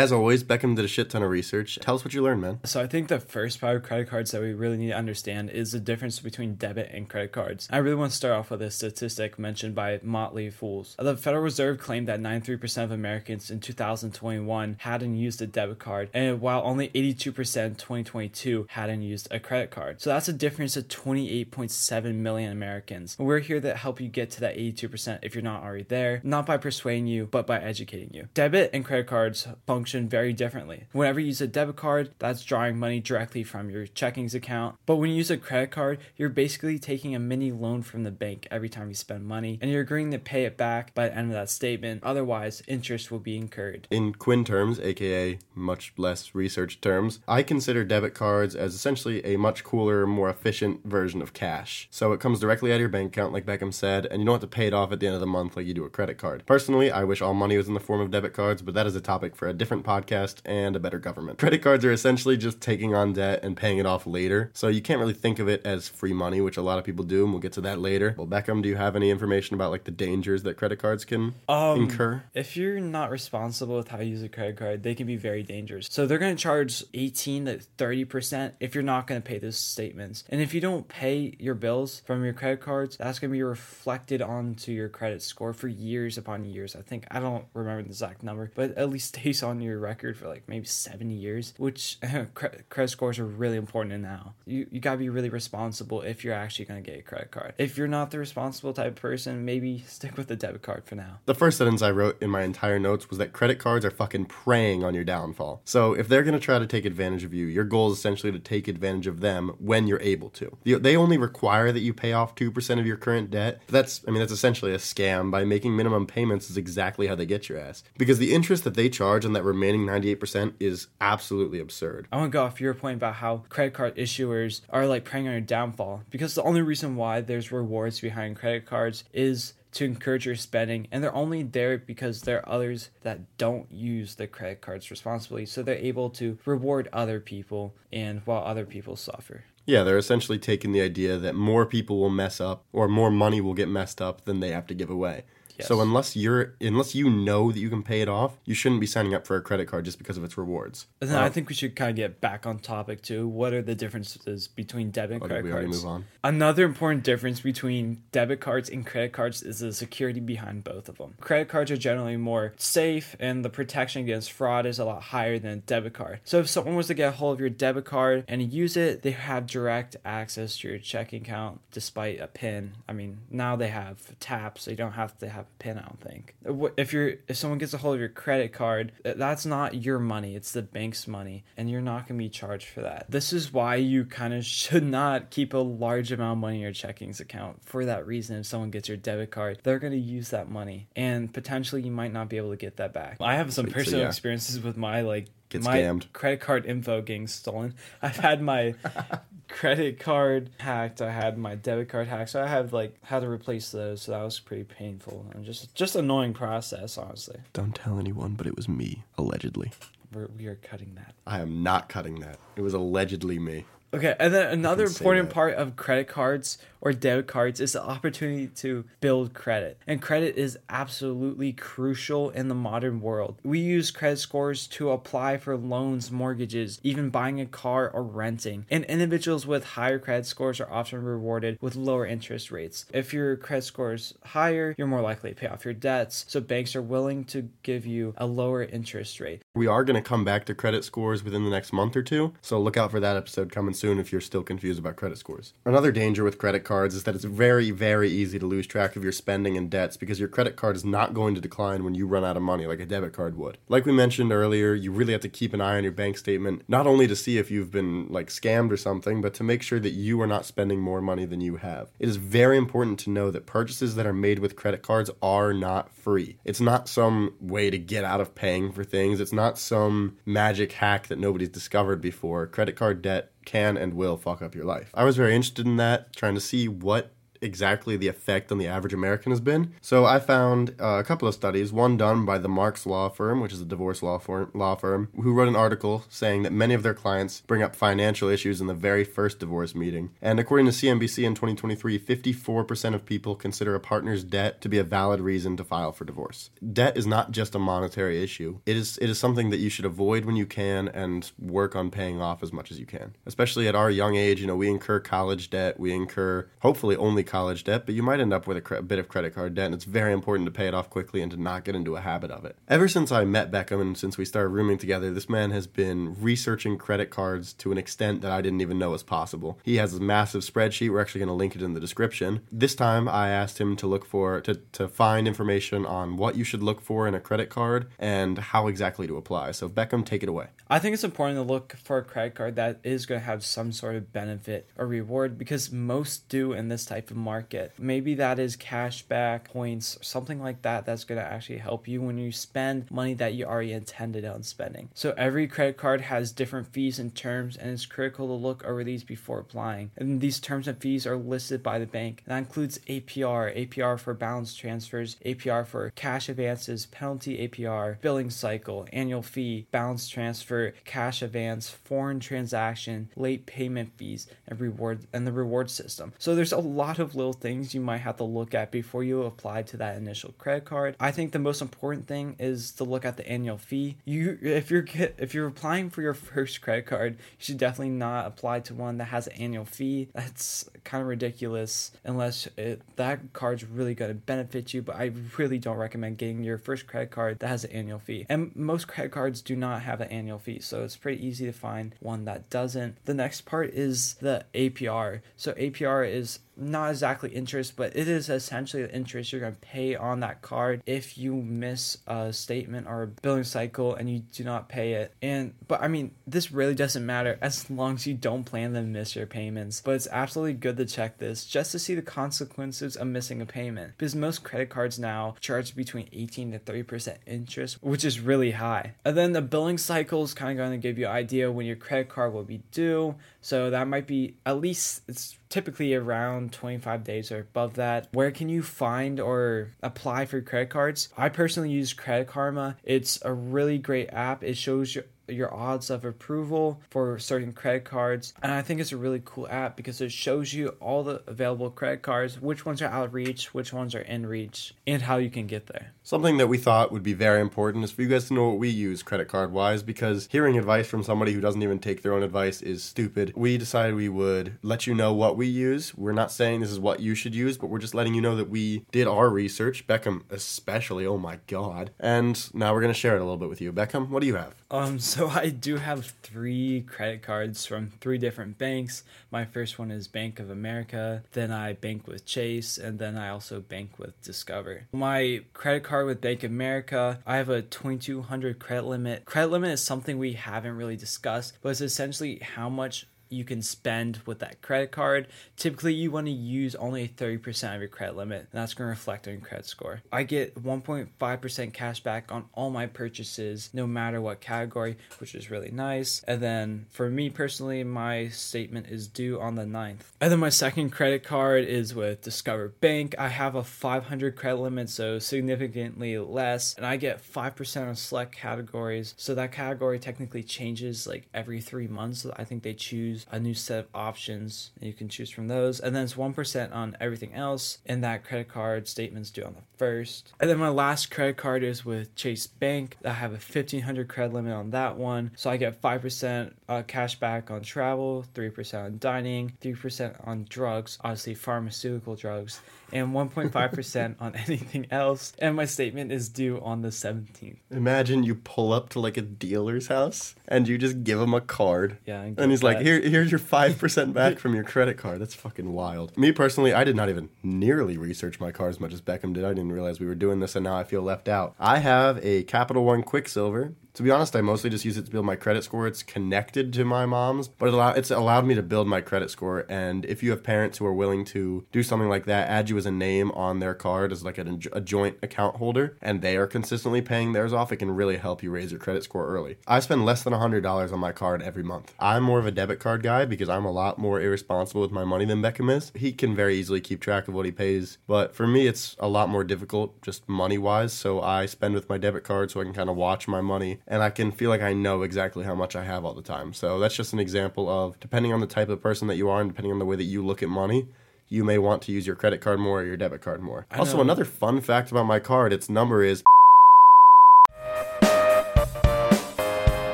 As 0.00 0.12
always, 0.12 0.42
Beckham 0.42 0.76
did 0.76 0.84
a 0.86 0.88
shit 0.88 1.10
ton 1.10 1.22
of 1.22 1.28
research. 1.28 1.78
Tell 1.82 1.94
us 1.94 2.06
what 2.06 2.14
you 2.14 2.22
learned, 2.22 2.40
man. 2.40 2.60
So 2.64 2.80
I 2.80 2.86
think 2.86 3.08
the 3.08 3.20
first 3.20 3.60
part 3.60 3.76
of 3.76 3.82
credit 3.82 4.08
cards 4.08 4.30
that 4.30 4.40
we 4.40 4.54
really 4.54 4.78
need 4.78 4.88
to 4.88 4.96
understand 4.96 5.50
is 5.50 5.72
the 5.72 5.78
difference 5.78 6.20
between 6.20 6.54
debit 6.54 6.88
and 6.90 7.06
credit 7.06 7.32
cards. 7.32 7.68
I 7.70 7.76
really 7.76 7.96
want 7.96 8.12
to 8.12 8.16
start 8.16 8.32
off 8.32 8.48
with 8.50 8.62
a 8.62 8.70
statistic 8.70 9.38
mentioned 9.38 9.74
by 9.74 10.00
Motley 10.02 10.48
Fools. 10.48 10.96
The 10.98 11.18
Federal 11.18 11.42
Reserve 11.42 11.80
claimed 11.80 12.08
that 12.08 12.18
93% 12.18 12.82
of 12.82 12.90
Americans 12.92 13.50
in 13.50 13.60
2021 13.60 14.76
hadn't 14.80 15.16
used 15.16 15.42
a 15.42 15.46
debit 15.46 15.80
card, 15.80 16.08
and 16.14 16.40
while 16.40 16.62
only 16.64 16.88
82% 16.88 17.66
in 17.66 17.74
2022 17.74 18.68
hadn't 18.70 19.02
used 19.02 19.28
a 19.30 19.38
credit 19.38 19.70
card. 19.70 20.00
So 20.00 20.08
that's 20.08 20.28
a 20.28 20.32
difference 20.32 20.78
of 20.78 20.88
28.7 20.88 22.14
million 22.14 22.52
Americans. 22.52 23.18
We're 23.18 23.40
here 23.40 23.60
to 23.60 23.76
help 23.76 24.00
you 24.00 24.08
get 24.08 24.30
to 24.30 24.40
that 24.40 24.56
82% 24.56 25.18
if 25.20 25.34
you're 25.34 25.44
not 25.44 25.62
already 25.62 25.84
there, 25.84 26.22
not 26.24 26.46
by 26.46 26.56
persuading 26.56 27.06
you, 27.06 27.26
but 27.26 27.46
by 27.46 27.60
educating 27.60 28.14
you. 28.14 28.28
Debit 28.32 28.70
and 28.72 28.82
credit 28.82 29.06
cards 29.06 29.46
function 29.66 29.89
very 29.94 30.32
differently. 30.32 30.84
Whenever 30.92 31.20
you 31.20 31.26
use 31.26 31.40
a 31.40 31.46
debit 31.46 31.76
card, 31.76 32.12
that's 32.18 32.44
drawing 32.44 32.78
money 32.78 33.00
directly 33.00 33.42
from 33.42 33.70
your 33.70 33.86
checkings 33.86 34.34
account. 34.34 34.76
But 34.86 34.96
when 34.96 35.10
you 35.10 35.16
use 35.16 35.30
a 35.30 35.36
credit 35.36 35.70
card, 35.70 35.98
you're 36.16 36.28
basically 36.28 36.78
taking 36.78 37.14
a 37.14 37.18
mini 37.18 37.52
loan 37.52 37.82
from 37.82 38.04
the 38.04 38.10
bank 38.10 38.46
every 38.50 38.68
time 38.68 38.88
you 38.88 38.94
spend 38.94 39.26
money, 39.26 39.58
and 39.60 39.70
you're 39.70 39.82
agreeing 39.82 40.10
to 40.12 40.18
pay 40.18 40.44
it 40.44 40.56
back 40.56 40.94
by 40.94 41.08
the 41.08 41.16
end 41.16 41.28
of 41.28 41.34
that 41.34 41.50
statement. 41.50 42.02
Otherwise, 42.04 42.62
interest 42.68 43.10
will 43.10 43.18
be 43.18 43.36
incurred. 43.36 43.88
In 43.90 44.14
Quinn 44.14 44.44
terms, 44.44 44.78
aka 44.80 45.38
much 45.54 45.92
less 45.96 46.34
research 46.34 46.80
terms, 46.80 47.20
I 47.26 47.42
consider 47.42 47.84
debit 47.84 48.14
cards 48.14 48.54
as 48.54 48.74
essentially 48.74 49.24
a 49.24 49.36
much 49.36 49.64
cooler, 49.64 50.06
more 50.06 50.30
efficient 50.30 50.84
version 50.84 51.22
of 51.22 51.32
cash. 51.32 51.88
So 51.90 52.12
it 52.12 52.20
comes 52.20 52.40
directly 52.40 52.72
out 52.72 52.76
of 52.76 52.80
your 52.80 52.88
bank 52.88 53.12
account, 53.14 53.32
like 53.32 53.46
Beckham 53.46 53.72
said, 53.72 54.06
and 54.06 54.20
you 54.20 54.26
don't 54.26 54.34
have 54.34 54.40
to 54.40 54.46
pay 54.46 54.66
it 54.66 54.74
off 54.74 54.92
at 54.92 55.00
the 55.00 55.06
end 55.06 55.14
of 55.14 55.20
the 55.20 55.26
month 55.26 55.56
like 55.56 55.66
you 55.66 55.74
do 55.74 55.84
a 55.84 55.90
credit 55.90 56.18
card. 56.18 56.44
Personally, 56.46 56.90
I 56.90 57.04
wish 57.04 57.22
all 57.22 57.34
money 57.34 57.56
was 57.56 57.68
in 57.68 57.74
the 57.74 57.80
form 57.80 58.00
of 58.00 58.10
debit 58.10 58.32
cards, 58.32 58.62
but 58.62 58.74
that 58.74 58.86
is 58.86 58.96
a 58.96 59.00
topic 59.00 59.36
for 59.36 59.48
a 59.48 59.52
different 59.52 59.79
podcast 59.84 60.36
and 60.44 60.76
a 60.76 60.80
better 60.80 60.98
government. 60.98 61.38
Credit 61.40 61.62
cards 61.62 61.84
are 61.84 61.92
essentially 61.92 62.36
just 62.36 62.60
taking 62.60 62.94
on 62.94 63.12
debt 63.12 63.40
and 63.42 63.56
paying 63.56 63.78
it 63.78 63.86
off 63.86 64.06
later. 64.06 64.50
So 64.54 64.68
you 64.68 64.82
can't 64.82 65.00
really 65.00 65.14
think 65.14 65.38
of 65.38 65.48
it 65.48 65.64
as 65.64 65.88
free 65.88 66.12
money, 66.12 66.40
which 66.40 66.56
a 66.56 66.62
lot 66.62 66.78
of 66.78 66.84
people 66.84 67.04
do, 67.04 67.24
and 67.24 67.32
we'll 67.32 67.40
get 67.40 67.52
to 67.54 67.60
that 67.62 67.78
later. 67.80 68.14
Well, 68.16 68.26
Beckham, 68.26 68.62
do 68.62 68.68
you 68.68 68.76
have 68.76 68.96
any 68.96 69.10
information 69.10 69.54
about 69.54 69.70
like 69.70 69.84
the 69.84 69.90
dangers 69.90 70.42
that 70.44 70.56
credit 70.56 70.78
cards 70.78 71.04
can 71.04 71.34
Um, 71.48 71.82
incur? 71.82 72.22
If 72.34 72.56
you're 72.56 72.80
not 72.80 73.10
responsible 73.10 73.76
with 73.76 73.88
how 73.88 74.00
you 74.00 74.10
use 74.10 74.22
a 74.22 74.28
credit 74.28 74.56
card, 74.56 74.82
they 74.82 74.94
can 74.94 75.06
be 75.06 75.16
very 75.16 75.42
dangerous. 75.42 75.88
So 75.90 76.06
they're 76.06 76.18
going 76.18 76.34
to 76.36 76.42
charge 76.42 76.84
18 76.94 77.46
to 77.46 77.60
30% 77.78 78.52
if 78.60 78.74
you're 78.74 78.82
not 78.82 79.06
going 79.06 79.20
to 79.20 79.26
pay 79.26 79.38
those 79.38 79.56
statements. 79.56 80.24
And 80.28 80.40
if 80.40 80.54
you 80.54 80.60
don't 80.60 80.88
pay 80.88 81.34
your 81.38 81.54
bills 81.54 82.02
from 82.06 82.24
your 82.24 82.32
credit 82.32 82.60
cards, 82.60 82.96
that's 82.96 83.18
going 83.18 83.30
to 83.30 83.36
be 83.36 83.42
reflected 83.42 84.22
onto 84.22 84.72
your 84.72 84.88
credit 84.88 85.22
score 85.22 85.52
for 85.52 85.68
years 85.68 86.18
upon 86.18 86.44
years. 86.44 86.74
I 86.76 86.82
think 86.82 87.06
I 87.10 87.20
don't 87.20 87.44
remember 87.54 87.82
the 87.82 87.88
exact 87.88 88.22
number, 88.22 88.50
but 88.54 88.76
at 88.76 88.90
least 88.90 89.08
stays 89.20 89.42
on 89.42 89.59
your 89.60 89.78
record 89.78 90.16
for 90.16 90.28
like 90.28 90.48
maybe 90.48 90.66
seven 90.66 91.10
years, 91.10 91.54
which 91.56 91.98
credit 92.34 92.90
scores 92.90 93.18
are 93.18 93.26
really 93.26 93.56
important 93.56 94.02
now. 94.02 94.34
You 94.46 94.66
you 94.70 94.80
gotta 94.80 94.98
be 94.98 95.08
really 95.08 95.28
responsible 95.28 96.02
if 96.02 96.24
you're 96.24 96.34
actually 96.34 96.66
gonna 96.66 96.80
get 96.80 96.98
a 96.98 97.02
credit 97.02 97.30
card. 97.30 97.54
If 97.58 97.76
you're 97.76 97.88
not 97.88 98.10
the 98.10 98.18
responsible 98.18 98.72
type 98.72 98.88
of 98.88 98.96
person, 98.96 99.44
maybe 99.44 99.78
stick 99.86 100.16
with 100.16 100.28
the 100.28 100.36
debit 100.36 100.62
card 100.62 100.84
for 100.84 100.94
now. 100.94 101.18
The 101.26 101.34
first 101.34 101.58
sentence 101.58 101.82
I 101.82 101.90
wrote 101.90 102.20
in 102.22 102.30
my 102.30 102.42
entire 102.42 102.78
notes 102.78 103.08
was 103.10 103.18
that 103.18 103.32
credit 103.32 103.58
cards 103.58 103.84
are 103.84 103.90
fucking 103.90 104.26
preying 104.26 104.84
on 104.84 104.94
your 104.94 105.04
downfall. 105.04 105.62
So 105.64 105.94
if 105.94 106.08
they're 106.08 106.22
gonna 106.22 106.40
try 106.40 106.58
to 106.58 106.66
take 106.66 106.84
advantage 106.84 107.24
of 107.24 107.34
you, 107.34 107.46
your 107.46 107.64
goal 107.64 107.90
is 107.90 107.98
essentially 107.98 108.32
to 108.32 108.38
take 108.38 108.68
advantage 108.68 109.06
of 109.06 109.20
them 109.20 109.54
when 109.58 109.86
you're 109.86 110.00
able 110.00 110.30
to. 110.30 110.56
They 110.64 110.96
only 110.96 111.18
require 111.18 111.72
that 111.72 111.80
you 111.80 111.92
pay 111.92 112.12
off 112.12 112.34
two 112.34 112.50
percent 112.50 112.80
of 112.80 112.86
your 112.86 112.96
current 112.96 113.30
debt. 113.30 113.62
That's 113.68 114.02
I 114.06 114.10
mean 114.10 114.20
that's 114.20 114.32
essentially 114.32 114.72
a 114.72 114.78
scam. 114.78 115.30
By 115.30 115.44
making 115.44 115.76
minimum 115.76 116.06
payments 116.06 116.50
is 116.50 116.56
exactly 116.56 117.06
how 117.06 117.14
they 117.14 117.26
get 117.26 117.48
your 117.48 117.58
ass 117.58 117.82
because 117.98 118.18
the 118.18 118.32
interest 118.32 118.64
that 118.64 118.74
they 118.74 118.88
charge 118.88 119.24
on 119.24 119.32
that 119.32 119.44
remaining 119.50 119.86
ninety 119.86 120.10
eight 120.10 120.20
percent 120.20 120.54
is 120.60 120.88
absolutely 121.00 121.60
absurd. 121.60 122.08
I 122.12 122.16
want 122.16 122.32
to 122.32 122.32
go 122.32 122.44
off 122.44 122.60
your 122.60 122.74
point 122.74 122.96
about 122.96 123.14
how 123.14 123.44
credit 123.48 123.74
card 123.74 123.96
issuers 123.96 124.62
are 124.70 124.86
like 124.86 125.04
preying 125.04 125.26
on 125.26 125.32
your 125.32 125.40
downfall 125.40 126.02
because 126.10 126.34
the 126.34 126.42
only 126.42 126.62
reason 126.62 126.96
why 126.96 127.20
there's 127.20 127.52
rewards 127.52 128.00
behind 128.00 128.36
credit 128.36 128.66
cards 128.66 129.04
is 129.12 129.54
to 129.72 129.84
encourage 129.84 130.26
your 130.26 130.34
spending 130.34 130.88
and 130.90 131.02
they're 131.02 131.14
only 131.14 131.42
there 131.44 131.78
because 131.78 132.22
there 132.22 132.38
are 132.38 132.54
others 132.54 132.90
that 133.02 133.20
don't 133.38 133.70
use 133.70 134.16
the 134.16 134.26
credit 134.26 134.60
cards 134.60 134.90
responsibly 134.90 135.46
so 135.46 135.62
they're 135.62 135.76
able 135.76 136.10
to 136.10 136.36
reward 136.44 136.88
other 136.92 137.20
people 137.20 137.72
and 137.92 138.20
while 138.24 138.42
other 138.44 138.64
people 138.64 138.96
suffer 138.96 139.44
yeah, 139.66 139.84
they're 139.84 139.98
essentially 139.98 140.38
taking 140.38 140.72
the 140.72 140.80
idea 140.80 141.16
that 141.16 141.36
more 141.36 141.64
people 141.64 142.00
will 142.00 142.10
mess 142.10 142.40
up 142.40 142.64
or 142.72 142.88
more 142.88 143.10
money 143.10 143.40
will 143.40 143.54
get 143.54 143.68
messed 143.68 144.02
up 144.02 144.24
than 144.24 144.40
they 144.40 144.50
have 144.50 144.66
to 144.66 144.74
give 144.74 144.90
away. 144.90 145.22
Yes. 145.60 145.68
So 145.68 145.80
unless 145.80 146.16
you're 146.16 146.54
unless 146.60 146.94
you 146.94 147.08
know 147.08 147.52
that 147.52 147.58
you 147.58 147.70
can 147.70 147.82
pay 147.82 148.00
it 148.00 148.08
off, 148.08 148.38
you 148.44 148.54
shouldn't 148.54 148.80
be 148.80 148.86
signing 148.86 149.14
up 149.14 149.26
for 149.26 149.36
a 149.36 149.42
credit 149.42 149.66
card 149.66 149.84
just 149.84 149.98
because 149.98 150.16
of 150.16 150.24
its 150.24 150.36
rewards. 150.36 150.86
And 151.00 151.10
then 151.10 151.18
I 151.18 151.28
think 151.28 151.48
we 151.48 151.54
should 151.54 151.76
kind 151.76 151.90
of 151.90 151.96
get 151.96 152.20
back 152.20 152.46
on 152.46 152.58
topic 152.58 153.02
too. 153.02 153.28
What 153.28 153.52
are 153.52 153.62
the 153.62 153.74
differences 153.74 154.48
between 154.48 154.90
debit 154.90 155.16
and 155.16 155.24
oh, 155.24 155.26
credit 155.26 155.50
cards? 155.50 155.68
move 155.68 155.86
on? 155.86 156.04
Another 156.24 156.64
important 156.64 157.04
difference 157.04 157.40
between 157.40 158.02
debit 158.12 158.40
cards 158.40 158.68
and 158.68 158.86
credit 158.86 159.12
cards 159.12 159.42
is 159.42 159.60
the 159.60 159.72
security 159.72 160.20
behind 160.20 160.64
both 160.64 160.88
of 160.88 160.98
them. 160.98 161.14
Credit 161.20 161.48
cards 161.48 161.70
are 161.70 161.76
generally 161.76 162.16
more 162.16 162.54
safe 162.56 163.16
and 163.20 163.44
the 163.44 163.50
protection 163.50 164.02
against 164.02 164.32
fraud 164.32 164.66
is 164.66 164.78
a 164.78 164.84
lot 164.84 165.02
higher 165.02 165.38
than 165.38 165.50
a 165.50 165.56
debit 165.56 165.92
card. 165.92 166.20
So 166.24 166.38
if 166.38 166.48
someone 166.48 166.76
was 166.76 166.88
to 166.88 166.94
get 166.94 167.08
a 167.08 167.12
hold 167.12 167.34
of 167.34 167.40
your 167.40 167.50
debit 167.50 167.84
card 167.84 168.24
and 168.28 168.52
use 168.52 168.76
it, 168.76 169.02
they 169.02 169.12
have 169.12 169.46
direct 169.46 169.96
access 170.04 170.58
to 170.58 170.68
your 170.68 170.78
checking 170.78 171.22
account 171.22 171.60
despite 171.70 172.20
a 172.20 172.26
PIN. 172.26 172.74
I 172.88 172.92
mean, 172.92 173.18
now 173.30 173.56
they 173.56 173.68
have 173.68 174.18
taps, 174.18 174.62
so 174.62 174.70
you 174.70 174.76
don't 174.76 174.92
have 174.92 175.16
to 175.18 175.28
have 175.28 175.46
pin. 175.58 175.78
I 175.78 175.82
don't 175.82 176.00
think. 176.00 176.34
If 176.76 176.92
you're 176.92 177.14
if 177.28 177.36
someone 177.36 177.58
gets 177.58 177.74
a 177.74 177.78
hold 177.78 177.94
of 177.94 178.00
your 178.00 178.08
credit 178.08 178.52
card, 178.52 178.92
that's 179.02 179.46
not 179.46 179.74
your 179.74 179.98
money. 179.98 180.36
It's 180.36 180.52
the 180.52 180.62
bank's 180.62 181.06
money, 181.06 181.44
and 181.56 181.70
you're 181.70 181.80
not 181.80 182.06
gonna 182.06 182.18
be 182.18 182.28
charged 182.28 182.68
for 182.68 182.82
that. 182.82 183.06
This 183.08 183.32
is 183.32 183.52
why 183.52 183.76
you 183.76 184.04
kind 184.04 184.34
of 184.34 184.44
should 184.44 184.84
not 184.84 185.30
keep 185.30 185.54
a 185.54 185.58
large 185.58 186.12
amount 186.12 186.32
of 186.32 186.38
money 186.38 186.56
in 186.56 186.62
your 186.62 186.72
checkings 186.72 187.20
account. 187.20 187.64
For 187.64 187.84
that 187.84 188.06
reason, 188.06 188.36
if 188.38 188.46
someone 188.46 188.70
gets 188.70 188.88
your 188.88 188.96
debit 188.96 189.30
card, 189.30 189.60
they're 189.62 189.78
gonna 189.78 189.96
use 189.96 190.30
that 190.30 190.50
money, 190.50 190.88
and 190.96 191.32
potentially 191.32 191.82
you 191.82 191.90
might 191.90 192.12
not 192.12 192.28
be 192.28 192.36
able 192.36 192.50
to 192.50 192.56
get 192.56 192.76
that 192.76 192.92
back. 192.92 193.18
I 193.20 193.36
have 193.36 193.52
some 193.52 193.66
personal 193.66 194.00
so, 194.00 194.02
yeah. 194.02 194.08
experiences 194.08 194.60
with 194.60 194.76
my 194.76 195.02
like 195.02 195.28
my 195.54 195.78
scammed. 195.78 196.12
credit 196.12 196.40
card 196.40 196.66
info 196.66 197.02
getting 197.02 197.26
stolen. 197.26 197.74
I've 198.02 198.16
had 198.16 198.40
my 198.40 198.74
credit 199.50 199.98
card 199.98 200.50
hacked. 200.58 201.02
I 201.02 201.10
had 201.10 201.36
my 201.36 201.54
debit 201.54 201.88
card 201.88 202.08
hacked. 202.08 202.30
So 202.30 202.42
I 202.42 202.46
have 202.46 202.72
like 202.72 202.94
had 203.04 203.20
to 203.20 203.28
replace 203.28 203.70
those. 203.70 204.02
So 204.02 204.12
that 204.12 204.22
was 204.22 204.38
pretty 204.40 204.64
painful 204.64 205.26
and 205.34 205.44
just 205.44 205.74
just 205.74 205.96
annoying 205.96 206.32
process, 206.32 206.96
honestly. 206.96 207.40
Don't 207.52 207.74
tell 207.74 207.98
anyone, 207.98 208.34
but 208.34 208.46
it 208.46 208.56
was 208.56 208.68
me, 208.68 209.04
allegedly. 209.18 209.72
We're, 210.12 210.28
we 210.36 210.46
are 210.46 210.56
cutting 210.56 210.94
that. 210.96 211.14
I 211.26 211.40
am 211.40 211.62
not 211.62 211.88
cutting 211.88 212.20
that. 212.20 212.38
It 212.56 212.62
was 212.62 212.74
allegedly 212.74 213.38
me. 213.38 213.64
Okay, 213.92 214.14
and 214.20 214.32
then 214.32 214.52
another 214.52 214.84
important 214.84 215.30
part 215.30 215.54
of 215.54 215.76
credit 215.76 216.06
cards 216.06 216.58
or 216.80 216.92
debit 216.92 217.26
cards 217.26 217.60
is 217.60 217.72
the 217.72 217.82
opportunity 217.82 218.46
to 218.46 218.84
build 219.00 219.34
credit. 219.34 219.78
And 219.86 220.00
credit 220.00 220.36
is 220.36 220.58
absolutely 220.68 221.52
crucial 221.52 222.30
in 222.30 222.48
the 222.48 222.54
modern 222.54 223.00
world. 223.00 223.38
We 223.44 223.58
use 223.58 223.90
credit 223.90 224.18
scores 224.18 224.66
to 224.68 224.90
apply 224.90 225.38
for 225.38 225.56
loans, 225.56 226.10
mortgages, 226.10 226.80
even 226.82 227.10
buying 227.10 227.40
a 227.40 227.46
car 227.46 227.90
or 227.90 228.02
renting. 228.02 228.66
And 228.70 228.84
individuals 228.84 229.46
with 229.46 229.64
higher 229.64 229.98
credit 229.98 230.26
scores 230.26 230.60
are 230.60 230.70
often 230.70 231.02
rewarded 231.02 231.58
with 231.60 231.76
lower 231.76 232.06
interest 232.06 232.50
rates. 232.50 232.86
If 232.92 233.12
your 233.12 233.36
credit 233.36 233.62
score 233.62 233.94
is 233.94 234.14
higher, 234.24 234.74
you're 234.78 234.86
more 234.86 235.02
likely 235.02 235.30
to 235.30 235.36
pay 235.36 235.48
off 235.48 235.64
your 235.64 235.74
debts. 235.74 236.24
So 236.28 236.40
banks 236.40 236.74
are 236.74 236.82
willing 236.82 237.24
to 237.24 237.50
give 237.62 237.86
you 237.86 238.14
a 238.16 238.26
lower 238.26 238.62
interest 238.62 239.20
rate. 239.20 239.42
We 239.54 239.66
are 239.66 239.84
going 239.84 240.02
to 240.02 240.08
come 240.08 240.24
back 240.24 240.46
to 240.46 240.54
credit 240.54 240.84
scores 240.84 241.22
within 241.22 241.44
the 241.44 241.50
next 241.50 241.72
month 241.72 241.96
or 241.96 242.02
two. 242.02 242.32
So 242.40 242.60
look 242.60 242.76
out 242.76 242.90
for 242.90 243.00
that 243.00 243.16
episode 243.16 243.52
coming 243.52 243.74
soon 243.80 243.98
if 243.98 244.12
you're 244.12 244.20
still 244.20 244.42
confused 244.42 244.78
about 244.78 244.96
credit 244.96 245.18
scores. 245.18 245.54
Another 245.64 245.90
danger 245.90 246.22
with 246.22 246.38
credit 246.38 246.64
cards 246.64 246.94
is 246.94 247.04
that 247.04 247.14
it's 247.14 247.24
very, 247.24 247.70
very 247.70 248.10
easy 248.10 248.38
to 248.38 248.46
lose 248.46 248.66
track 248.66 248.94
of 248.94 249.02
your 249.02 249.12
spending 249.12 249.56
and 249.56 249.70
debts 249.70 249.96
because 249.96 250.20
your 250.20 250.28
credit 250.28 250.54
card 250.54 250.76
is 250.76 250.84
not 250.84 251.14
going 251.14 251.34
to 251.34 251.40
decline 251.40 251.82
when 251.82 251.94
you 251.94 252.06
run 252.06 252.24
out 252.24 252.36
of 252.36 252.42
money 252.42 252.66
like 252.66 252.80
a 252.80 252.86
debit 252.86 253.12
card 253.12 253.36
would. 253.36 253.58
Like 253.68 253.86
we 253.86 253.92
mentioned 253.92 254.32
earlier, 254.32 254.74
you 254.74 254.92
really 254.92 255.12
have 255.12 255.22
to 255.22 255.28
keep 255.28 255.54
an 255.54 255.60
eye 255.60 255.76
on 255.76 255.82
your 255.82 255.92
bank 255.92 256.18
statement, 256.18 256.62
not 256.68 256.86
only 256.86 257.06
to 257.06 257.16
see 257.16 257.38
if 257.38 257.50
you've 257.50 257.70
been 257.70 258.06
like 258.08 258.28
scammed 258.28 258.70
or 258.70 258.76
something, 258.76 259.20
but 259.20 259.34
to 259.34 259.42
make 259.42 259.62
sure 259.62 259.80
that 259.80 259.90
you 259.90 260.20
are 260.20 260.26
not 260.26 260.44
spending 260.44 260.80
more 260.80 261.00
money 261.00 261.24
than 261.24 261.40
you 261.40 261.56
have. 261.56 261.88
It 261.98 262.08
is 262.08 262.16
very 262.16 262.58
important 262.58 262.98
to 263.00 263.10
know 263.10 263.30
that 263.30 263.46
purchases 263.46 263.94
that 263.94 264.06
are 264.06 264.12
made 264.12 264.38
with 264.38 264.56
credit 264.56 264.82
cards 264.82 265.10
are 265.22 265.54
not 265.54 265.92
free. 265.94 266.38
It's 266.44 266.60
not 266.60 266.88
some 266.88 267.34
way 267.40 267.70
to 267.70 267.78
get 267.78 268.04
out 268.04 268.20
of 268.20 268.34
paying 268.34 268.72
for 268.72 268.84
things. 268.84 269.20
It's 269.20 269.32
not 269.32 269.58
some 269.58 270.18
magic 270.26 270.72
hack 270.72 271.06
that 271.08 271.18
nobody's 271.18 271.48
discovered 271.48 272.00
before. 272.00 272.46
Credit 272.46 272.76
card 272.76 273.02
debt 273.02 273.32
can 273.44 273.76
and 273.76 273.94
will 273.94 274.16
fuck 274.16 274.42
up 274.42 274.54
your 274.54 274.64
life. 274.64 274.90
I 274.94 275.04
was 275.04 275.16
very 275.16 275.34
interested 275.34 275.66
in 275.66 275.76
that, 275.76 276.14
trying 276.14 276.34
to 276.34 276.40
see 276.40 276.68
what 276.68 277.12
exactly 277.40 277.96
the 277.96 278.08
effect 278.08 278.52
on 278.52 278.58
the 278.58 278.66
average 278.66 278.94
American 278.94 279.32
has 279.32 279.40
been. 279.40 279.72
So 279.80 280.04
I 280.04 280.18
found 280.18 280.74
uh, 280.80 280.98
a 281.00 281.04
couple 281.04 281.28
of 281.28 281.34
studies, 281.34 281.72
one 281.72 281.96
done 281.96 282.24
by 282.24 282.38
the 282.38 282.48
Marks 282.48 282.86
Law 282.86 283.08
Firm, 283.08 283.40
which 283.40 283.52
is 283.52 283.60
a 283.60 283.64
divorce 283.64 284.02
law 284.02 284.18
firm, 284.18 284.50
law 284.54 284.74
firm, 284.74 285.08
who 285.16 285.32
wrote 285.32 285.48
an 285.48 285.56
article 285.56 286.04
saying 286.08 286.42
that 286.42 286.52
many 286.52 286.74
of 286.74 286.82
their 286.82 286.94
clients 286.94 287.42
bring 287.42 287.62
up 287.62 287.74
financial 287.74 288.28
issues 288.28 288.60
in 288.60 288.66
the 288.66 288.74
very 288.74 289.04
first 289.04 289.38
divorce 289.38 289.74
meeting. 289.74 290.10
And 290.20 290.38
according 290.38 290.66
to 290.66 290.72
CNBC 290.72 291.24
in 291.24 291.34
2023, 291.34 291.98
54% 291.98 292.94
of 292.94 293.04
people 293.04 293.34
consider 293.34 293.74
a 293.74 293.80
partner's 293.80 294.24
debt 294.24 294.60
to 294.60 294.68
be 294.68 294.78
a 294.78 294.84
valid 294.84 295.20
reason 295.20 295.56
to 295.56 295.64
file 295.64 295.92
for 295.92 296.04
divorce. 296.04 296.50
Debt 296.72 296.96
is 296.96 297.06
not 297.06 297.30
just 297.30 297.54
a 297.54 297.58
monetary 297.58 298.22
issue. 298.22 298.60
It 298.66 298.76
is 298.76 298.98
it 298.98 299.08
is 299.08 299.18
something 299.18 299.50
that 299.50 299.58
you 299.58 299.70
should 299.70 299.84
avoid 299.84 300.24
when 300.24 300.36
you 300.36 300.46
can 300.46 300.88
and 300.88 301.30
work 301.38 301.74
on 301.74 301.90
paying 301.90 302.20
off 302.20 302.42
as 302.42 302.52
much 302.52 302.70
as 302.70 302.78
you 302.78 302.86
can. 302.86 303.16
Especially 303.26 303.68
at 303.68 303.74
our 303.74 303.90
young 303.90 304.16
age, 304.16 304.40
you 304.40 304.46
know, 304.46 304.56
we 304.56 304.68
incur 304.68 305.00
college 305.00 305.50
debt, 305.50 305.78
we 305.78 305.92
incur 305.92 306.48
hopefully 306.60 306.96
only 306.96 307.22
college 307.30 307.64
debt, 307.64 307.86
but 307.86 307.94
you 307.94 308.02
might 308.02 308.20
end 308.20 308.32
up 308.32 308.46
with 308.46 308.56
a, 308.56 308.60
cre- 308.60 308.80
bit 308.80 308.98
of 308.98 309.08
credit 309.08 309.34
card 309.34 309.54
debt, 309.54 309.66
and 309.66 309.74
it's 309.74 309.84
very 309.84 310.12
important 310.12 310.46
to 310.46 310.52
pay 310.52 310.66
it 310.66 310.74
off 310.74 310.90
quickly 310.90 311.22
and 311.22 311.30
to 311.30 311.40
not 311.40 311.64
get 311.64 311.74
into 311.74 311.96
a 311.96 312.00
habit 312.00 312.30
of 312.30 312.44
it. 312.44 312.56
Ever 312.68 312.88
since 312.88 313.10
I 313.12 313.24
met 313.24 313.50
Beckham 313.50 313.80
and 313.80 313.96
since 313.96 314.18
we 314.18 314.24
started 314.24 314.48
rooming 314.48 314.78
together, 314.78 315.10
this 315.10 315.28
man 315.28 315.50
has 315.52 315.66
been 315.66 316.20
researching 316.20 316.76
credit 316.76 317.10
cards 317.10 317.52
to 317.54 317.72
an 317.72 317.78
extent 317.78 318.20
that 318.20 318.32
I 318.32 318.40
didn't 318.40 318.60
even 318.60 318.78
know 318.78 318.90
was 318.90 319.02
possible. 319.02 319.58
He 319.62 319.76
has 319.76 319.94
a 319.94 320.00
massive 320.00 320.42
spreadsheet. 320.42 320.90
We're 320.90 321.00
actually 321.00 321.20
going 321.20 321.28
to 321.28 321.34
link 321.34 321.54
it 321.54 321.62
in 321.62 321.74
the 321.74 321.80
description. 321.80 322.42
This 322.50 322.74
time, 322.74 323.08
I 323.08 323.30
asked 323.30 323.58
him 323.60 323.76
to 323.76 323.86
look 323.86 324.04
for 324.04 324.40
to 324.42 324.56
to 324.72 324.88
find 324.88 325.28
information 325.28 325.86
on 325.86 326.16
what 326.16 326.36
you 326.36 326.44
should 326.44 326.62
look 326.62 326.80
for 326.80 327.06
in 327.06 327.14
a 327.14 327.20
credit 327.20 327.48
card 327.48 327.88
and 327.98 328.38
how 328.38 328.66
exactly 328.66 329.06
to 329.06 329.16
apply. 329.16 329.52
So 329.52 329.68
Beckham, 329.68 330.04
take 330.04 330.22
it 330.22 330.28
away. 330.28 330.48
I 330.68 330.78
think 330.78 330.94
it's 330.94 331.04
important 331.04 331.38
to 331.38 331.42
look 331.42 331.76
for 331.76 331.98
a 331.98 332.04
credit 332.04 332.34
card 332.34 332.56
that 332.56 332.80
is 332.82 333.06
going 333.06 333.20
to 333.20 333.26
have 333.26 333.44
some 333.44 333.72
sort 333.72 333.96
of 333.96 334.12
benefit 334.12 334.68
or 334.76 334.86
reward 334.86 335.38
because 335.38 335.72
most 335.72 336.28
do 336.28 336.52
in 336.52 336.68
this 336.68 336.84
type 336.84 337.10
of 337.10 337.16
market. 337.20 337.72
Maybe 337.78 338.14
that 338.14 338.38
is 338.38 338.56
cash 338.56 339.02
back 339.02 339.52
points, 339.52 339.98
something 340.02 340.40
like 340.40 340.62
that 340.62 340.86
that's 340.86 341.04
going 341.04 341.20
to 341.20 341.26
actually 341.26 341.58
help 341.58 341.86
you 341.86 342.00
when 342.00 342.18
you 342.18 342.32
spend 342.32 342.90
money 342.90 343.14
that 343.14 343.34
you 343.34 343.44
already 343.44 343.72
intended 343.72 344.24
on 344.24 344.42
spending. 344.42 344.88
So 344.94 345.14
every 345.16 345.46
credit 345.46 345.76
card 345.76 346.00
has 346.02 346.32
different 346.32 346.72
fees 346.72 346.98
and 346.98 347.14
terms, 347.14 347.56
and 347.56 347.70
it's 347.70 347.86
critical 347.86 348.26
to 348.28 348.32
look 348.32 348.64
over 348.64 348.84
these 348.84 349.04
before 349.04 349.40
applying. 349.40 349.90
And 349.96 350.20
these 350.20 350.40
terms 350.40 350.68
and 350.68 350.78
fees 350.78 351.06
are 351.06 351.16
listed 351.16 351.62
by 351.62 351.78
the 351.78 351.86
bank. 351.86 352.22
That 352.26 352.38
includes 352.38 352.78
APR, 352.80 353.68
APR 353.68 353.98
for 353.98 354.14
balance 354.14 354.54
transfers, 354.54 355.16
APR 355.24 355.66
for 355.66 355.90
cash 355.90 356.28
advances, 356.28 356.86
penalty 356.86 357.46
APR, 357.48 358.00
billing 358.00 358.30
cycle, 358.30 358.86
annual 358.92 359.22
fee, 359.22 359.66
balance 359.70 360.08
transfer, 360.08 360.74
cash 360.84 361.22
advance, 361.22 361.68
foreign 361.68 362.20
transaction, 362.20 363.10
late 363.16 363.46
payment 363.46 363.92
fees, 363.96 364.26
and 364.46 364.60
reward 364.60 365.06
and 365.12 365.26
the 365.26 365.32
reward 365.32 365.70
system. 365.70 366.12
So 366.18 366.34
there's 366.34 366.52
a 366.52 366.58
lot 366.58 366.98
of 366.98 367.09
of 367.10 367.16
little 367.16 367.32
things 367.32 367.74
you 367.74 367.80
might 367.80 367.98
have 367.98 368.16
to 368.16 368.24
look 368.24 368.54
at 368.54 368.70
before 368.70 369.04
you 369.04 369.22
apply 369.22 369.62
to 369.62 369.76
that 369.76 369.96
initial 369.96 370.32
credit 370.38 370.64
card. 370.64 370.96
I 370.98 371.10
think 371.10 371.32
the 371.32 371.38
most 371.38 371.60
important 371.60 372.06
thing 372.06 372.36
is 372.38 372.72
to 372.72 372.84
look 372.84 373.04
at 373.04 373.16
the 373.16 373.28
annual 373.28 373.58
fee. 373.58 373.96
You 374.04 374.38
if 374.42 374.70
you're 374.70 374.86
if 375.18 375.34
you're 375.34 375.46
applying 375.46 375.90
for 375.90 376.02
your 376.02 376.14
first 376.30 376.60
credit 376.60 376.86
card, 376.86 377.16
you 377.18 377.36
should 377.38 377.58
definitely 377.58 377.90
not 377.90 378.26
apply 378.26 378.60
to 378.60 378.74
one 378.74 378.98
that 378.98 379.06
has 379.06 379.26
an 379.26 379.34
annual 379.34 379.64
fee. 379.64 380.08
That's 380.14 380.68
kind 380.84 381.02
of 381.02 381.08
ridiculous 381.08 381.92
unless 382.04 382.48
it, 382.56 382.82
that 382.96 383.32
card's 383.32 383.64
really 383.64 383.94
going 383.94 384.10
to 384.10 384.14
benefit 384.14 384.72
you, 384.72 384.82
but 384.82 384.96
I 384.96 385.12
really 385.36 385.58
don't 385.58 385.76
recommend 385.76 386.18
getting 386.18 386.44
your 386.44 386.58
first 386.58 386.86
credit 386.86 387.10
card 387.10 387.38
that 387.40 387.48
has 387.48 387.64
an 387.64 387.72
annual 387.72 387.98
fee. 387.98 388.26
And 388.28 388.54
most 388.54 388.88
credit 388.88 389.12
cards 389.12 389.42
do 389.42 389.56
not 389.56 389.82
have 389.82 390.00
an 390.00 390.08
annual 390.08 390.38
fee, 390.38 390.60
so 390.60 390.84
it's 390.84 390.96
pretty 390.96 391.24
easy 391.26 391.46
to 391.46 391.52
find 391.52 391.94
one 392.00 392.24
that 392.24 392.50
doesn't. 392.50 393.04
The 393.04 393.14
next 393.14 393.42
part 393.42 393.70
is 393.70 394.14
the 394.14 394.44
APR. 394.54 395.20
So 395.36 395.52
APR 395.52 396.08
is 396.10 396.40
not 396.60 396.90
exactly 396.90 397.30
interest, 397.30 397.74
but 397.76 397.96
it 397.96 398.06
is 398.06 398.28
essentially 398.28 398.82
the 398.82 398.94
interest 398.94 399.32
you're 399.32 399.40
going 399.40 399.54
to 399.54 399.60
pay 399.60 399.96
on 399.96 400.20
that 400.20 400.42
card 400.42 400.82
if 400.86 401.16
you 401.16 401.34
miss 401.34 401.98
a 402.06 402.32
statement 402.32 402.86
or 402.86 403.02
a 403.02 403.06
billing 403.06 403.44
cycle 403.44 403.94
and 403.94 404.10
you 404.10 404.20
do 404.20 404.44
not 404.44 404.68
pay 404.68 404.92
it. 404.94 405.14
And 405.22 405.54
but 405.66 405.82
I 405.82 405.88
mean, 405.88 406.12
this 406.26 406.52
really 406.52 406.74
doesn't 406.74 407.04
matter 407.04 407.38
as 407.40 407.70
long 407.70 407.94
as 407.94 408.06
you 408.06 408.14
don't 408.14 408.44
plan 408.44 408.74
to 408.74 408.82
miss 408.82 409.16
your 409.16 409.26
payments. 409.26 409.80
But 409.80 409.94
it's 409.94 410.08
absolutely 410.10 410.54
good 410.54 410.76
to 410.76 410.84
check 410.84 411.18
this 411.18 411.44
just 411.44 411.72
to 411.72 411.78
see 411.78 411.94
the 411.94 412.02
consequences 412.02 412.96
of 412.96 413.06
missing 413.06 413.40
a 413.40 413.46
payment 413.46 413.94
because 413.96 414.14
most 414.14 414.44
credit 414.44 414.68
cards 414.68 414.98
now 414.98 415.36
charge 415.40 415.74
between 415.74 416.08
18 416.12 416.52
to 416.52 416.58
30% 416.58 417.16
interest, 417.26 417.78
which 417.82 418.04
is 418.04 418.20
really 418.20 418.52
high. 418.52 418.94
And 419.04 419.16
then 419.16 419.32
the 419.32 419.42
billing 419.42 419.78
cycle 419.78 420.22
is 420.24 420.34
kind 420.34 420.52
of 420.52 420.56
going 420.58 420.72
to 420.72 420.78
give 420.78 420.98
you 420.98 421.06
an 421.06 421.12
idea 421.12 421.50
when 421.50 421.66
your 421.66 421.76
credit 421.76 422.08
card 422.08 422.32
will 422.32 422.44
be 422.44 422.62
due. 422.70 423.14
So 423.40 423.70
that 423.70 423.88
might 423.88 424.06
be 424.06 424.36
at 424.44 424.60
least 424.60 425.02
it's 425.08 425.36
typically 425.50 425.94
around 425.94 426.52
25 426.52 427.04
days 427.04 427.30
or 427.30 427.40
above 427.40 427.74
that. 427.74 428.08
Where 428.12 428.30
can 428.30 428.48
you 428.48 428.62
find 428.62 429.20
or 429.20 429.72
apply 429.82 430.26
for 430.26 430.40
credit 430.40 430.70
cards? 430.70 431.10
I 431.16 431.28
personally 431.28 431.70
use 431.70 431.92
Credit 431.92 432.26
Karma. 432.26 432.76
It's 432.82 433.18
a 433.22 433.34
really 433.34 433.76
great 433.76 434.08
app. 434.10 434.42
It 434.42 434.56
shows 434.56 434.94
you 434.94 435.02
your 435.32 435.52
odds 435.52 435.90
of 435.90 436.04
approval 436.04 436.80
for 436.90 437.18
certain 437.18 437.52
credit 437.52 437.84
cards. 437.84 438.34
And 438.42 438.52
I 438.52 438.62
think 438.62 438.80
it's 438.80 438.92
a 438.92 438.96
really 438.96 439.22
cool 439.24 439.48
app 439.48 439.76
because 439.76 440.00
it 440.00 440.12
shows 440.12 440.52
you 440.52 440.68
all 440.80 441.02
the 441.02 441.22
available 441.26 441.70
credit 441.70 442.02
cards, 442.02 442.40
which 442.40 442.64
ones 442.66 442.82
are 442.82 442.88
out 442.88 443.06
of 443.06 443.14
reach, 443.14 443.54
which 443.54 443.72
ones 443.72 443.94
are 443.94 444.00
in 444.00 444.26
reach, 444.26 444.74
and 444.86 445.02
how 445.02 445.16
you 445.16 445.30
can 445.30 445.46
get 445.46 445.66
there. 445.66 445.92
Something 446.02 446.38
that 446.38 446.48
we 446.48 446.58
thought 446.58 446.92
would 446.92 447.02
be 447.02 447.12
very 447.12 447.40
important 447.40 447.84
is 447.84 447.92
for 447.92 448.02
you 448.02 448.08
guys 448.08 448.28
to 448.28 448.34
know 448.34 448.48
what 448.48 448.58
we 448.58 448.68
use 448.68 449.02
credit 449.02 449.28
card 449.28 449.52
wise 449.52 449.82
because 449.82 450.28
hearing 450.30 450.58
advice 450.58 450.88
from 450.88 451.04
somebody 451.04 451.32
who 451.32 451.40
doesn't 451.40 451.62
even 451.62 451.78
take 451.78 452.02
their 452.02 452.12
own 452.14 452.22
advice 452.22 452.62
is 452.62 452.82
stupid. 452.82 453.32
We 453.36 453.58
decided 453.58 453.94
we 453.94 454.08
would 454.08 454.58
let 454.62 454.86
you 454.86 454.94
know 454.94 455.12
what 455.12 455.36
we 455.36 455.46
use. 455.46 455.94
We're 455.94 456.12
not 456.12 456.32
saying 456.32 456.60
this 456.60 456.70
is 456.70 456.80
what 456.80 457.00
you 457.00 457.14
should 457.14 457.34
use, 457.34 457.58
but 457.58 457.68
we're 457.68 457.78
just 457.78 457.94
letting 457.94 458.14
you 458.14 458.20
know 458.20 458.36
that 458.36 458.48
we 458.48 458.84
did 458.90 459.06
our 459.06 459.28
research, 459.28 459.86
Beckham 459.86 460.22
especially. 460.30 461.06
Oh 461.06 461.18
my 461.18 461.38
god. 461.46 461.90
And 462.00 462.52
now 462.54 462.72
we're 462.72 462.80
going 462.80 462.92
to 462.92 462.98
share 462.98 463.14
it 463.16 463.20
a 463.20 463.24
little 463.24 463.36
bit 463.36 463.48
with 463.48 463.60
you. 463.60 463.72
Beckham, 463.72 464.08
what 464.08 464.20
do 464.20 464.26
you 464.26 464.36
have? 464.36 464.54
Um 464.70 464.98
so 464.98 465.19
I 465.28 465.50
do 465.50 465.76
have 465.76 466.14
three 466.22 466.82
credit 466.82 467.22
cards 467.22 467.66
from 467.66 467.90
three 468.00 468.18
different 468.18 468.58
banks. 468.58 469.04
My 469.30 469.44
first 469.44 469.78
one 469.78 469.90
is 469.90 470.08
Bank 470.08 470.38
of 470.38 470.50
America, 470.50 471.22
then 471.32 471.50
I 471.50 471.74
bank 471.74 472.06
with 472.06 472.24
Chase, 472.26 472.78
and 472.78 472.98
then 472.98 473.16
I 473.16 473.28
also 473.28 473.60
bank 473.60 473.98
with 473.98 474.20
Discover. 474.22 474.86
My 474.92 475.42
credit 475.52 475.84
card 475.84 476.06
with 476.06 476.20
Bank 476.20 476.42
of 476.42 476.50
America, 476.50 477.20
I 477.26 477.36
have 477.36 477.48
a 477.48 477.62
2200 477.62 478.58
credit 478.58 478.86
limit. 478.86 479.24
Credit 479.24 479.50
limit 479.50 479.70
is 479.70 479.82
something 479.82 480.18
we 480.18 480.34
haven't 480.34 480.76
really 480.76 480.96
discussed, 480.96 481.54
but 481.62 481.70
it's 481.70 481.80
essentially 481.80 482.38
how 482.40 482.68
much 482.68 483.06
you 483.30 483.44
can 483.44 483.62
spend 483.62 484.20
with 484.26 484.40
that 484.40 484.60
credit 484.60 484.90
card. 484.90 485.28
Typically, 485.56 485.94
you 485.94 486.10
want 486.10 486.26
to 486.26 486.32
use 486.32 486.74
only 486.74 487.08
30% 487.08 487.74
of 487.74 487.80
your 487.80 487.88
credit 487.88 488.16
limit, 488.16 488.40
and 488.40 488.60
that's 488.60 488.74
going 488.74 488.86
to 488.86 488.90
reflect 488.90 489.26
on 489.26 489.34
your 489.34 489.42
credit 489.42 489.66
score. 489.66 490.02
I 490.12 490.24
get 490.24 490.60
1.5% 490.62 491.72
cash 491.72 492.00
back 492.00 492.32
on 492.32 492.46
all 492.52 492.70
my 492.70 492.86
purchases, 492.86 493.70
no 493.72 493.86
matter 493.86 494.20
what 494.20 494.40
category, 494.40 494.98
which 495.18 495.34
is 495.34 495.50
really 495.50 495.70
nice. 495.70 496.22
And 496.26 496.42
then 496.42 496.86
for 496.90 497.08
me 497.08 497.30
personally, 497.30 497.84
my 497.84 498.28
statement 498.28 498.88
is 498.88 499.06
due 499.06 499.40
on 499.40 499.54
the 499.54 499.64
9th. 499.64 500.00
And 500.20 500.32
then 500.32 500.40
my 500.40 500.48
second 500.48 500.90
credit 500.90 501.22
card 501.22 501.64
is 501.64 501.94
with 501.94 502.22
Discover 502.22 502.68
Bank. 502.80 503.14
I 503.16 503.28
have 503.28 503.54
a 503.54 503.62
500 503.62 504.34
credit 504.34 504.56
limit, 504.56 504.90
so 504.90 505.18
significantly 505.20 506.18
less, 506.18 506.74
and 506.74 506.84
I 506.84 506.96
get 506.96 507.22
5% 507.22 507.88
on 507.88 507.94
select 507.94 508.32
categories. 508.32 509.14
So 509.16 509.34
that 509.36 509.52
category 509.52 509.98
technically 510.00 510.42
changes 510.42 511.06
like 511.06 511.28
every 511.32 511.60
three 511.60 511.86
months. 511.86 512.26
I 512.36 512.44
think 512.44 512.62
they 512.62 512.74
choose 512.74 513.19
choose 513.20 513.26
a 513.30 513.40
new 513.40 513.54
set 513.54 513.80
of 513.80 513.86
options. 513.94 514.70
You 514.80 514.92
can 514.92 515.08
choose 515.08 515.30
from 515.30 515.48
those. 515.48 515.80
And 515.80 515.94
then 515.94 516.04
it's 516.04 516.14
1% 516.14 516.74
on 516.74 516.96
everything 517.00 517.34
else. 517.34 517.78
And 517.86 518.02
that 518.04 518.24
credit 518.24 518.48
card 518.48 518.88
statement's 518.88 519.30
due 519.30 519.44
on 519.44 519.54
the 519.54 519.62
first. 519.76 520.32
And 520.40 520.50
then 520.50 520.58
my 520.58 520.68
last 520.68 521.10
credit 521.10 521.36
card 521.36 521.62
is 521.62 521.84
with 521.84 522.14
Chase 522.14 522.46
Bank. 522.46 522.96
I 523.04 523.12
have 523.12 523.30
a 523.30 523.34
1500 523.34 524.08
credit 524.08 524.34
limit 524.34 524.52
on 524.52 524.70
that 524.70 524.96
one. 524.96 525.32
So 525.36 525.50
I 525.50 525.56
get 525.56 525.80
5% 525.80 526.52
uh, 526.68 526.82
cash 526.86 527.18
back 527.18 527.50
on 527.50 527.62
travel, 527.62 528.24
3% 528.34 528.84
on 528.84 528.98
dining, 528.98 529.56
3% 529.62 530.26
on 530.26 530.46
drugs, 530.48 530.98
obviously 531.02 531.34
pharmaceutical 531.34 532.16
drugs, 532.16 532.60
and 532.92 533.12
1.5% 533.12 534.16
on 534.20 534.34
anything 534.46 534.86
else. 534.90 535.32
And 535.38 535.56
my 535.56 535.64
statement 535.64 536.12
is 536.12 536.28
due 536.28 536.60
on 536.60 536.82
the 536.82 536.88
17th. 536.88 537.56
Imagine 537.70 538.24
you 538.24 538.34
pull 538.34 538.72
up 538.72 538.90
to 538.90 539.00
like 539.00 539.16
a 539.16 539.22
dealer's 539.22 539.86
house 539.86 540.34
and 540.48 540.68
you 540.68 540.78
just 540.78 541.04
give 541.04 541.20
him 541.20 541.34
a 541.34 541.40
card. 541.40 541.98
Yeah. 542.04 542.20
And, 542.20 542.38
and 542.38 542.50
he's 542.50 542.62
like, 542.62 542.80
Here 542.80 543.00
here's 543.10 543.30
your 543.30 543.40
5% 543.40 544.12
back 544.14 544.38
from 544.38 544.54
your 544.54 544.64
credit 544.64 544.96
card. 544.96 545.20
That's 545.20 545.34
fucking 545.34 545.72
wild. 545.72 546.16
Me 546.16 546.32
personally, 546.32 546.72
I 546.72 546.84
did 546.84 546.96
not 546.96 547.08
even 547.08 547.28
nearly 547.42 547.96
research 547.96 548.40
my 548.40 548.50
car 548.52 548.68
as 548.68 548.80
much 548.80 548.92
as 548.92 549.00
Beckham 549.00 549.32
did. 549.34 549.44
I 549.44 549.50
didn't 549.50 549.72
realize 549.72 550.00
we 550.00 550.06
were 550.06 550.14
doing 550.14 550.40
this 550.40 550.56
and 550.56 550.64
now 550.64 550.76
I 550.76 550.84
feel 550.84 551.02
left 551.02 551.28
out. 551.28 551.54
I 551.58 551.78
have 551.78 552.24
a 552.24 552.44
Capital 552.44 552.84
One 552.84 553.02
Quicksilver 553.02 553.74
to 553.94 554.02
be 554.02 554.10
honest, 554.10 554.36
I 554.36 554.40
mostly 554.40 554.70
just 554.70 554.84
use 554.84 554.96
it 554.96 555.04
to 555.06 555.10
build 555.10 555.26
my 555.26 555.36
credit 555.36 555.64
score. 555.64 555.86
It's 555.86 556.02
connected 556.02 556.72
to 556.74 556.84
my 556.84 557.06
mom's, 557.06 557.48
but 557.48 557.68
it 557.68 557.74
allow, 557.74 557.90
it's 557.90 558.10
allowed 558.10 558.46
me 558.46 558.54
to 558.54 558.62
build 558.62 558.86
my 558.86 559.00
credit 559.00 559.30
score. 559.30 559.66
And 559.68 560.04
if 560.04 560.22
you 560.22 560.30
have 560.30 560.42
parents 560.42 560.78
who 560.78 560.86
are 560.86 560.94
willing 560.94 561.24
to 561.26 561.66
do 561.72 561.82
something 561.82 562.08
like 562.08 562.26
that, 562.26 562.48
add 562.48 562.70
you 562.70 562.78
as 562.78 562.86
a 562.86 562.90
name 562.90 563.30
on 563.32 563.58
their 563.58 563.74
card 563.74 564.12
as 564.12 564.24
like 564.24 564.38
a, 564.38 564.58
a 564.72 564.80
joint 564.80 565.16
account 565.22 565.56
holder, 565.56 565.96
and 566.00 566.22
they 566.22 566.36
are 566.36 566.46
consistently 566.46 567.02
paying 567.02 567.32
theirs 567.32 567.52
off, 567.52 567.72
it 567.72 567.76
can 567.76 567.90
really 567.90 568.16
help 568.16 568.42
you 568.42 568.50
raise 568.50 568.70
your 568.70 568.80
credit 568.80 569.04
score 569.04 569.26
early. 569.26 569.56
I 569.66 569.80
spend 569.80 570.04
less 570.04 570.22
than 570.22 570.32
$100 570.32 570.92
on 570.92 570.98
my 570.98 571.12
card 571.12 571.42
every 571.42 571.62
month. 571.62 571.94
I'm 571.98 572.22
more 572.22 572.38
of 572.38 572.46
a 572.46 572.50
debit 572.50 572.80
card 572.80 573.02
guy 573.02 573.24
because 573.24 573.48
I'm 573.48 573.64
a 573.64 573.72
lot 573.72 573.98
more 573.98 574.20
irresponsible 574.20 574.80
with 574.80 574.90
my 574.90 575.04
money 575.04 575.24
than 575.24 575.42
Beckham 575.42 575.74
is. 575.74 575.92
He 575.94 576.12
can 576.12 576.34
very 576.34 576.56
easily 576.56 576.80
keep 576.80 577.00
track 577.00 577.28
of 577.28 577.34
what 577.34 577.46
he 577.46 577.52
pays, 577.52 577.98
but 578.06 578.34
for 578.34 578.46
me, 578.46 578.66
it's 578.66 578.96
a 578.98 579.08
lot 579.08 579.28
more 579.28 579.44
difficult 579.44 580.00
just 580.02 580.28
money 580.28 580.58
wise. 580.58 580.92
So 580.92 581.20
I 581.20 581.46
spend 581.46 581.74
with 581.74 581.88
my 581.88 581.98
debit 581.98 582.24
card 582.24 582.50
so 582.50 582.60
I 582.60 582.64
can 582.64 582.72
kind 582.72 582.90
of 582.90 582.96
watch 582.96 583.26
my 583.26 583.40
money 583.40 583.79
and 583.86 584.02
I 584.02 584.10
can 584.10 584.32
feel 584.32 584.50
like 584.50 584.62
I 584.62 584.72
know 584.72 585.02
exactly 585.02 585.44
how 585.44 585.54
much 585.54 585.74
I 585.74 585.84
have 585.84 586.04
all 586.04 586.14
the 586.14 586.22
time. 586.22 586.52
So 586.52 586.78
that's 586.78 586.94
just 586.94 587.12
an 587.12 587.18
example 587.18 587.68
of 587.68 587.98
depending 588.00 588.32
on 588.32 588.40
the 588.40 588.46
type 588.46 588.68
of 588.68 588.80
person 588.80 589.08
that 589.08 589.16
you 589.16 589.28
are 589.28 589.40
and 589.40 589.50
depending 589.50 589.72
on 589.72 589.78
the 589.78 589.84
way 589.84 589.96
that 589.96 590.04
you 590.04 590.24
look 590.24 590.42
at 590.42 590.48
money, 590.48 590.86
you 591.28 591.44
may 591.44 591.58
want 591.58 591.82
to 591.82 591.92
use 591.92 592.06
your 592.06 592.16
credit 592.16 592.40
card 592.40 592.58
more 592.58 592.80
or 592.80 592.84
your 592.84 592.96
debit 592.96 593.20
card 593.22 593.40
more. 593.40 593.66
I 593.70 593.78
also, 593.78 593.96
know. 593.96 594.02
another 594.02 594.24
fun 594.24 594.60
fact 594.60 594.90
about 594.90 595.04
my 595.06 595.20
card, 595.20 595.52
its 595.52 595.68
number 595.68 596.02
is 596.02 596.22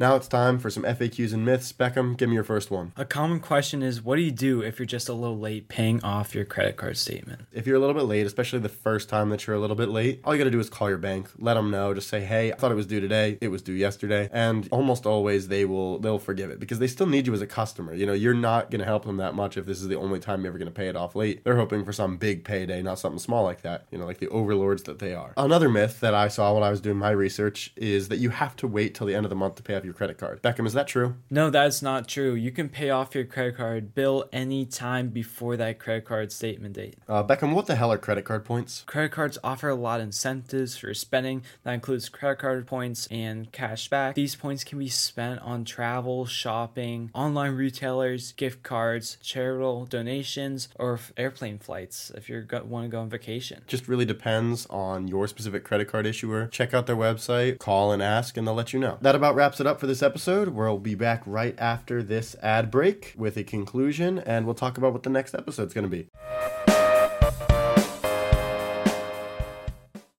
Now 0.00 0.14
it's 0.14 0.28
time 0.28 0.60
for 0.60 0.70
some 0.70 0.84
FAQs 0.84 1.32
and 1.32 1.44
myths. 1.44 1.72
Beckham, 1.72 2.16
give 2.16 2.28
me 2.28 2.36
your 2.36 2.44
first 2.44 2.70
one. 2.70 2.92
A 2.96 3.04
common 3.04 3.40
question 3.40 3.82
is 3.82 4.00
what 4.00 4.14
do 4.14 4.22
you 4.22 4.30
do 4.30 4.62
if 4.62 4.78
you're 4.78 4.86
just 4.86 5.08
a 5.08 5.12
little 5.12 5.36
late 5.36 5.66
paying 5.66 6.00
off 6.04 6.36
your 6.36 6.44
credit 6.44 6.76
card 6.76 6.96
statement? 6.96 7.40
If 7.52 7.66
you're 7.66 7.74
a 7.74 7.80
little 7.80 7.96
bit 7.96 8.04
late, 8.04 8.24
especially 8.24 8.60
the 8.60 8.68
first 8.68 9.08
time 9.08 9.30
that 9.30 9.44
you're 9.44 9.56
a 9.56 9.58
little 9.58 9.74
bit 9.74 9.88
late, 9.88 10.20
all 10.22 10.32
you 10.32 10.38
got 10.38 10.44
to 10.44 10.52
do 10.52 10.60
is 10.60 10.70
call 10.70 10.88
your 10.88 10.98
bank, 10.98 11.28
let 11.40 11.54
them 11.54 11.72
know, 11.72 11.92
just 11.94 12.08
say, 12.08 12.20
"Hey, 12.20 12.52
I 12.52 12.54
thought 12.54 12.70
it 12.70 12.76
was 12.76 12.86
due 12.86 13.00
today. 13.00 13.38
It 13.40 13.48
was 13.48 13.60
due 13.60 13.72
yesterday." 13.72 14.30
And 14.32 14.68
almost 14.70 15.04
always 15.04 15.48
they 15.48 15.64
will 15.64 15.98
they'll 15.98 16.20
forgive 16.20 16.50
it 16.50 16.60
because 16.60 16.78
they 16.78 16.86
still 16.86 17.08
need 17.08 17.26
you 17.26 17.34
as 17.34 17.42
a 17.42 17.46
customer. 17.48 17.92
You 17.92 18.06
know, 18.06 18.12
you're 18.12 18.34
not 18.34 18.70
to 18.70 18.84
help 18.84 19.04
them 19.04 19.16
that 19.16 19.34
much 19.34 19.56
if 19.56 19.66
this 19.66 19.80
is 19.80 19.88
the 19.88 19.96
only 19.96 20.20
time 20.20 20.44
you're 20.44 20.52
ever 20.54 20.64
to 20.64 20.70
pay 20.70 20.86
it 20.86 20.94
off 20.94 21.16
late. 21.16 21.42
They're 21.42 21.56
hoping 21.56 21.84
for 21.84 21.92
some 21.92 22.18
big 22.18 22.44
payday, 22.44 22.82
not 22.82 23.00
something 23.00 23.18
small 23.18 23.42
like 23.42 23.62
that, 23.62 23.86
you 23.90 23.98
know, 23.98 24.06
like 24.06 24.18
the 24.18 24.28
overlords 24.28 24.84
that 24.84 25.00
they 25.00 25.12
are. 25.12 25.32
Another 25.36 25.68
myth 25.68 25.98
that 25.98 26.14
I 26.14 26.28
saw 26.28 26.54
when 26.54 26.62
I 26.62 26.70
was 26.70 26.80
doing 26.80 26.98
my 26.98 27.10
research 27.10 27.72
is 27.74 28.06
that 28.10 28.20
you 28.20 28.30
have 28.30 28.54
to 28.58 28.68
wait 28.68 28.94
till 28.94 29.08
the 29.08 29.16
end 29.16 29.26
of 29.26 29.30
the 29.30 29.34
month 29.34 29.56
to 29.56 29.64
pay 29.64 29.74
off 29.74 29.87
your 29.88 29.94
credit 29.94 30.18
card. 30.18 30.42
Beckham 30.42 30.66
is 30.66 30.74
that 30.74 30.86
true? 30.86 31.16
No, 31.30 31.50
that's 31.50 31.82
not 31.82 32.06
true. 32.06 32.34
You 32.34 32.50
can 32.50 32.68
pay 32.68 32.90
off 32.90 33.14
your 33.14 33.24
credit 33.24 33.56
card 33.56 33.94
bill 33.94 34.28
any 34.32 34.66
time 34.66 35.08
before 35.08 35.56
that 35.56 35.78
credit 35.78 36.04
card 36.04 36.30
statement 36.30 36.74
date. 36.74 36.98
Uh, 37.08 37.24
Beckham, 37.24 37.54
what 37.54 37.66
the 37.66 37.74
hell 37.74 37.90
are 37.90 37.98
credit 37.98 38.24
card 38.24 38.44
points? 38.44 38.84
Credit 38.86 39.10
cards 39.10 39.38
offer 39.42 39.68
a 39.68 39.74
lot 39.74 40.00
of 40.00 40.06
incentives 40.06 40.76
for 40.76 40.92
spending. 40.92 41.42
That 41.64 41.72
includes 41.72 42.08
credit 42.08 42.38
card 42.38 42.66
points 42.66 43.08
and 43.10 43.50
cash 43.50 43.88
back. 43.88 44.14
These 44.14 44.36
points 44.36 44.62
can 44.62 44.78
be 44.78 44.88
spent 44.88 45.40
on 45.40 45.64
travel, 45.64 46.26
shopping, 46.26 47.10
online 47.14 47.52
retailers, 47.52 48.32
gift 48.32 48.62
cards, 48.62 49.16
charitable 49.22 49.86
donations, 49.86 50.68
or 50.76 51.00
airplane 51.16 51.58
flights 51.58 52.12
if 52.14 52.28
you 52.28 52.46
want 52.64 52.84
to 52.84 52.88
go 52.88 53.00
on 53.00 53.08
vacation. 53.08 53.62
Just 53.66 53.88
really 53.88 54.04
depends 54.04 54.66
on 54.66 55.08
your 55.08 55.26
specific 55.26 55.64
credit 55.64 55.88
card 55.88 56.06
issuer. 56.06 56.46
Check 56.48 56.74
out 56.74 56.86
their 56.86 56.96
website, 56.96 57.58
call 57.58 57.92
and 57.92 58.02
ask, 58.02 58.36
and 58.36 58.46
they'll 58.46 58.54
let 58.54 58.72
you 58.72 58.78
know. 58.78 58.98
That 59.00 59.14
about 59.14 59.34
wraps 59.34 59.60
it 59.60 59.66
up 59.66 59.77
for 59.78 59.86
this 59.86 60.02
episode. 60.02 60.48
We'll 60.48 60.78
be 60.78 60.94
back 60.94 61.22
right 61.26 61.54
after 61.58 62.02
this 62.02 62.36
ad 62.42 62.70
break 62.70 63.14
with 63.16 63.36
a 63.36 63.44
conclusion, 63.44 64.18
and 64.18 64.44
we'll 64.44 64.54
talk 64.54 64.78
about 64.78 64.92
what 64.92 65.02
the 65.02 65.10
next 65.10 65.34
episode's 65.34 65.74
going 65.74 65.88
to 65.88 65.90
be. 65.90 66.08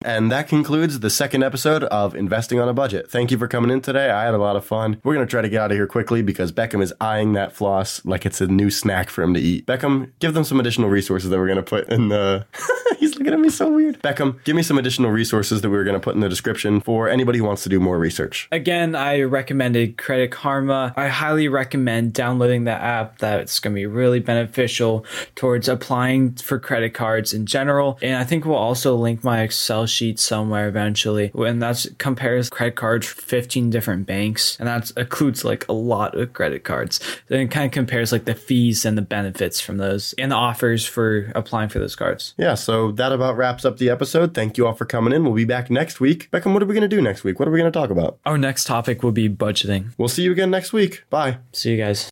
And 0.01 0.32
that 0.32 0.48
concludes 0.48 1.01
the 1.01 1.10
second 1.10 1.44
episode 1.44 1.84
of 1.84 2.16
Investing 2.16 2.60
on 2.60 2.70
a 2.70 2.74
Budget. 2.74 3.12
Thank 3.12 3.32
you 3.32 3.38
for 3.38 3.48
coming 3.48 3.70
in 3.70 3.82
today. 3.82 4.10
I 4.10 4.24
had 4.24 4.34
a 4.34 4.38
lot 4.38 4.56
of 4.56 4.63
fun. 4.63 5.01
We're 5.04 5.13
going 5.13 5.28
to 5.28 5.30
try 5.30 5.42
to 5.42 5.50
get 5.50 5.62
out 5.62 5.72
of 5.72 5.78
here 5.78 5.88
quickly 5.88 6.22
because 6.22 6.51
Beckham 6.54 6.82
is 6.82 6.94
eyeing 7.01 7.34
that 7.34 7.51
floss 7.51 8.04
like 8.06 8.25
it's 8.25 8.39
a 8.39 8.48
new 8.48 8.72
snack 8.72 9.10
for 9.10 9.24
him 9.24 9.34
to 9.34 9.39
eat. 9.39 9.66
Beckham, 9.66 10.12
give 10.20 10.34
them 10.34 10.46
some 10.46 10.60
additional 10.60 10.89
resources 10.89 11.30
that 11.30 11.38
we're 11.38 11.48
going 11.48 11.58
to 11.58 11.63
put 11.63 11.89
in 11.89 12.08
the. 12.08 12.48
He's 13.20 13.26
looking 13.26 13.38
at 13.38 13.44
me 13.44 13.50
so 13.50 13.70
weird. 13.70 14.02
Beckham, 14.02 14.42
give 14.46 14.56
me 14.56 14.64
some 14.64 14.78
additional 14.78 15.12
resources 15.12 15.62
that 15.62 15.70
we 15.70 15.78
are 15.78 15.84
going 15.84 15.96
to 15.96 16.00
put 16.00 16.16
in 16.16 16.22
the 16.22 16.30
description 16.30 16.80
for 16.80 17.10
anybody 17.10 17.40
who 17.40 17.44
wants 17.44 17.64
to 17.64 17.70
do 17.70 17.78
more 17.78 18.00
research. 18.00 18.48
Again, 18.50 18.96
I 18.96 19.24
recommended 19.24 19.98
Credit 19.98 20.32
Karma. 20.32 20.94
I 20.96 21.10
highly 21.10 21.50
recommend 21.50 22.14
downloading 22.14 22.64
the 22.64 22.72
app. 22.72 23.18
That's 23.18 23.60
going 23.60 23.74
to 23.74 23.76
be 23.76 23.86
really 23.86 24.22
beneficial 24.22 25.06
towards 25.36 25.68
applying 25.68 26.36
for 26.36 26.60
credit 26.60 26.94
cards 26.94 27.34
in 27.34 27.46
general. 27.46 28.00
And 28.02 28.16
I 28.16 28.24
think 28.24 28.46
we'll 28.46 28.56
also 28.56 28.96
link 28.96 29.22
my 29.22 29.42
Excel 29.42 29.86
sheet 29.86 30.18
somewhere 30.18 30.70
eventually. 30.70 31.32
And 31.36 31.62
that 31.62 31.86
compares 31.98 32.50
credit 32.50 32.78
cards 32.78 33.06
for 33.06 33.20
15 33.20 33.70
different 33.70 34.06
banks. 34.06 34.56
And 34.60 34.68
that 34.70 34.92
includes 34.96 35.44
like 35.44 35.68
a 35.68 35.74
lot 35.74 36.18
of 36.18 36.32
credit 36.32 36.64
cards. 36.64 37.02
Then 37.28 37.42
it 37.42 37.52
kind 37.52 37.66
of 37.66 37.72
compares 37.72 38.14
like 38.14 38.24
the 38.24 38.36
fees 38.36 38.86
and 38.86 38.98
the 38.98 39.02
benefits 39.02 39.60
from 39.60 39.76
those 39.76 40.14
and 40.18 40.32
the 40.32 40.38
offers 40.38 40.86
for 40.86 41.34
applying 41.36 41.68
for 41.68 41.80
those 41.80 41.98
cards. 41.98 42.34
Yeah, 42.38 42.54
so 42.54 42.94
that 42.94 43.09
about 43.12 43.38
wraps 43.38 43.66
up 43.66 43.78
the 43.78 43.89
episode. 43.89 44.34
Thank 44.34 44.58
you 44.58 44.68
all 44.68 44.74
for 44.74 44.86
coming 44.86 45.13
in. 45.13 45.24
We'll 45.24 45.34
be 45.34 45.46
back 45.46 45.70
next 45.70 46.00
week. 46.00 46.30
Beckham, 46.32 46.54
what 46.54 46.63
are 46.63 46.66
we 46.66 46.74
going 46.74 46.89
to 46.89 46.96
do 46.96 47.01
next 47.01 47.24
week? 47.24 47.39
What 47.39 47.48
are 47.48 47.51
we 47.51 47.60
going 47.60 47.72
to 47.72 47.80
talk 47.80 47.89
about? 47.89 48.20
Our 48.25 48.38
next 48.38 48.66
topic 48.66 49.04
will 49.04 49.12
be 49.12 49.30
budgeting. 49.30 49.94
We'll 49.98 50.10
see 50.10 50.24
you 50.24 50.32
again 50.32 50.51
next 50.51 50.74
week. 50.74 51.04
Bye. 51.10 51.39
See 51.51 51.72
you 51.72 51.78
guys. 51.78 52.10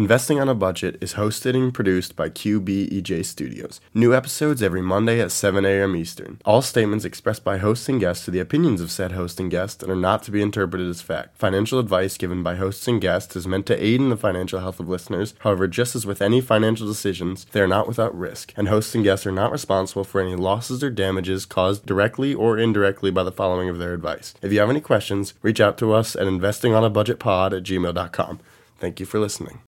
Investing 0.00 0.40
on 0.40 0.48
a 0.48 0.54
Budget 0.54 0.96
is 1.02 1.12
hosted 1.12 1.54
and 1.54 1.74
produced 1.74 2.16
by 2.16 2.30
QBEJ 2.30 3.22
Studios. 3.22 3.82
New 3.92 4.14
episodes 4.14 4.62
every 4.62 4.80
Monday 4.80 5.20
at 5.20 5.30
7 5.30 5.62
a.m. 5.66 5.94
Eastern. 5.94 6.40
All 6.46 6.62
statements 6.62 7.04
expressed 7.04 7.44
by 7.44 7.58
hosts 7.58 7.86
and 7.86 8.00
guests 8.00 8.26
are 8.26 8.30
the 8.30 8.40
opinions 8.40 8.80
of 8.80 8.90
said 8.90 9.12
host 9.12 9.38
and 9.38 9.50
guest 9.50 9.82
and 9.82 9.92
are 9.92 9.94
not 9.94 10.22
to 10.22 10.30
be 10.30 10.40
interpreted 10.40 10.88
as 10.88 11.02
fact. 11.02 11.36
Financial 11.36 11.78
advice 11.78 12.16
given 12.16 12.42
by 12.42 12.54
hosts 12.54 12.88
and 12.88 12.98
guests 12.98 13.36
is 13.36 13.46
meant 13.46 13.66
to 13.66 13.76
aid 13.76 14.00
in 14.00 14.08
the 14.08 14.16
financial 14.16 14.60
health 14.60 14.80
of 14.80 14.88
listeners. 14.88 15.34
However, 15.40 15.68
just 15.68 15.94
as 15.94 16.06
with 16.06 16.22
any 16.22 16.40
financial 16.40 16.86
decisions, 16.86 17.44
they 17.52 17.60
are 17.60 17.68
not 17.68 17.86
without 17.86 18.18
risk, 18.18 18.54
and 18.56 18.68
hosts 18.68 18.94
and 18.94 19.04
guests 19.04 19.26
are 19.26 19.32
not 19.32 19.52
responsible 19.52 20.04
for 20.04 20.22
any 20.22 20.34
losses 20.34 20.82
or 20.82 20.88
damages 20.88 21.44
caused 21.44 21.84
directly 21.84 22.32
or 22.32 22.56
indirectly 22.56 23.10
by 23.10 23.22
the 23.22 23.30
following 23.30 23.68
of 23.68 23.76
their 23.76 23.92
advice. 23.92 24.32
If 24.40 24.50
you 24.50 24.60
have 24.60 24.70
any 24.70 24.80
questions, 24.80 25.34
reach 25.42 25.60
out 25.60 25.76
to 25.76 25.92
us 25.92 26.16
at 26.16 26.22
investingonabudgetpod 26.26 27.54
at 27.54 27.64
gmail.com. 27.64 28.40
Thank 28.78 28.98
you 28.98 29.04
for 29.04 29.18
listening. 29.18 29.60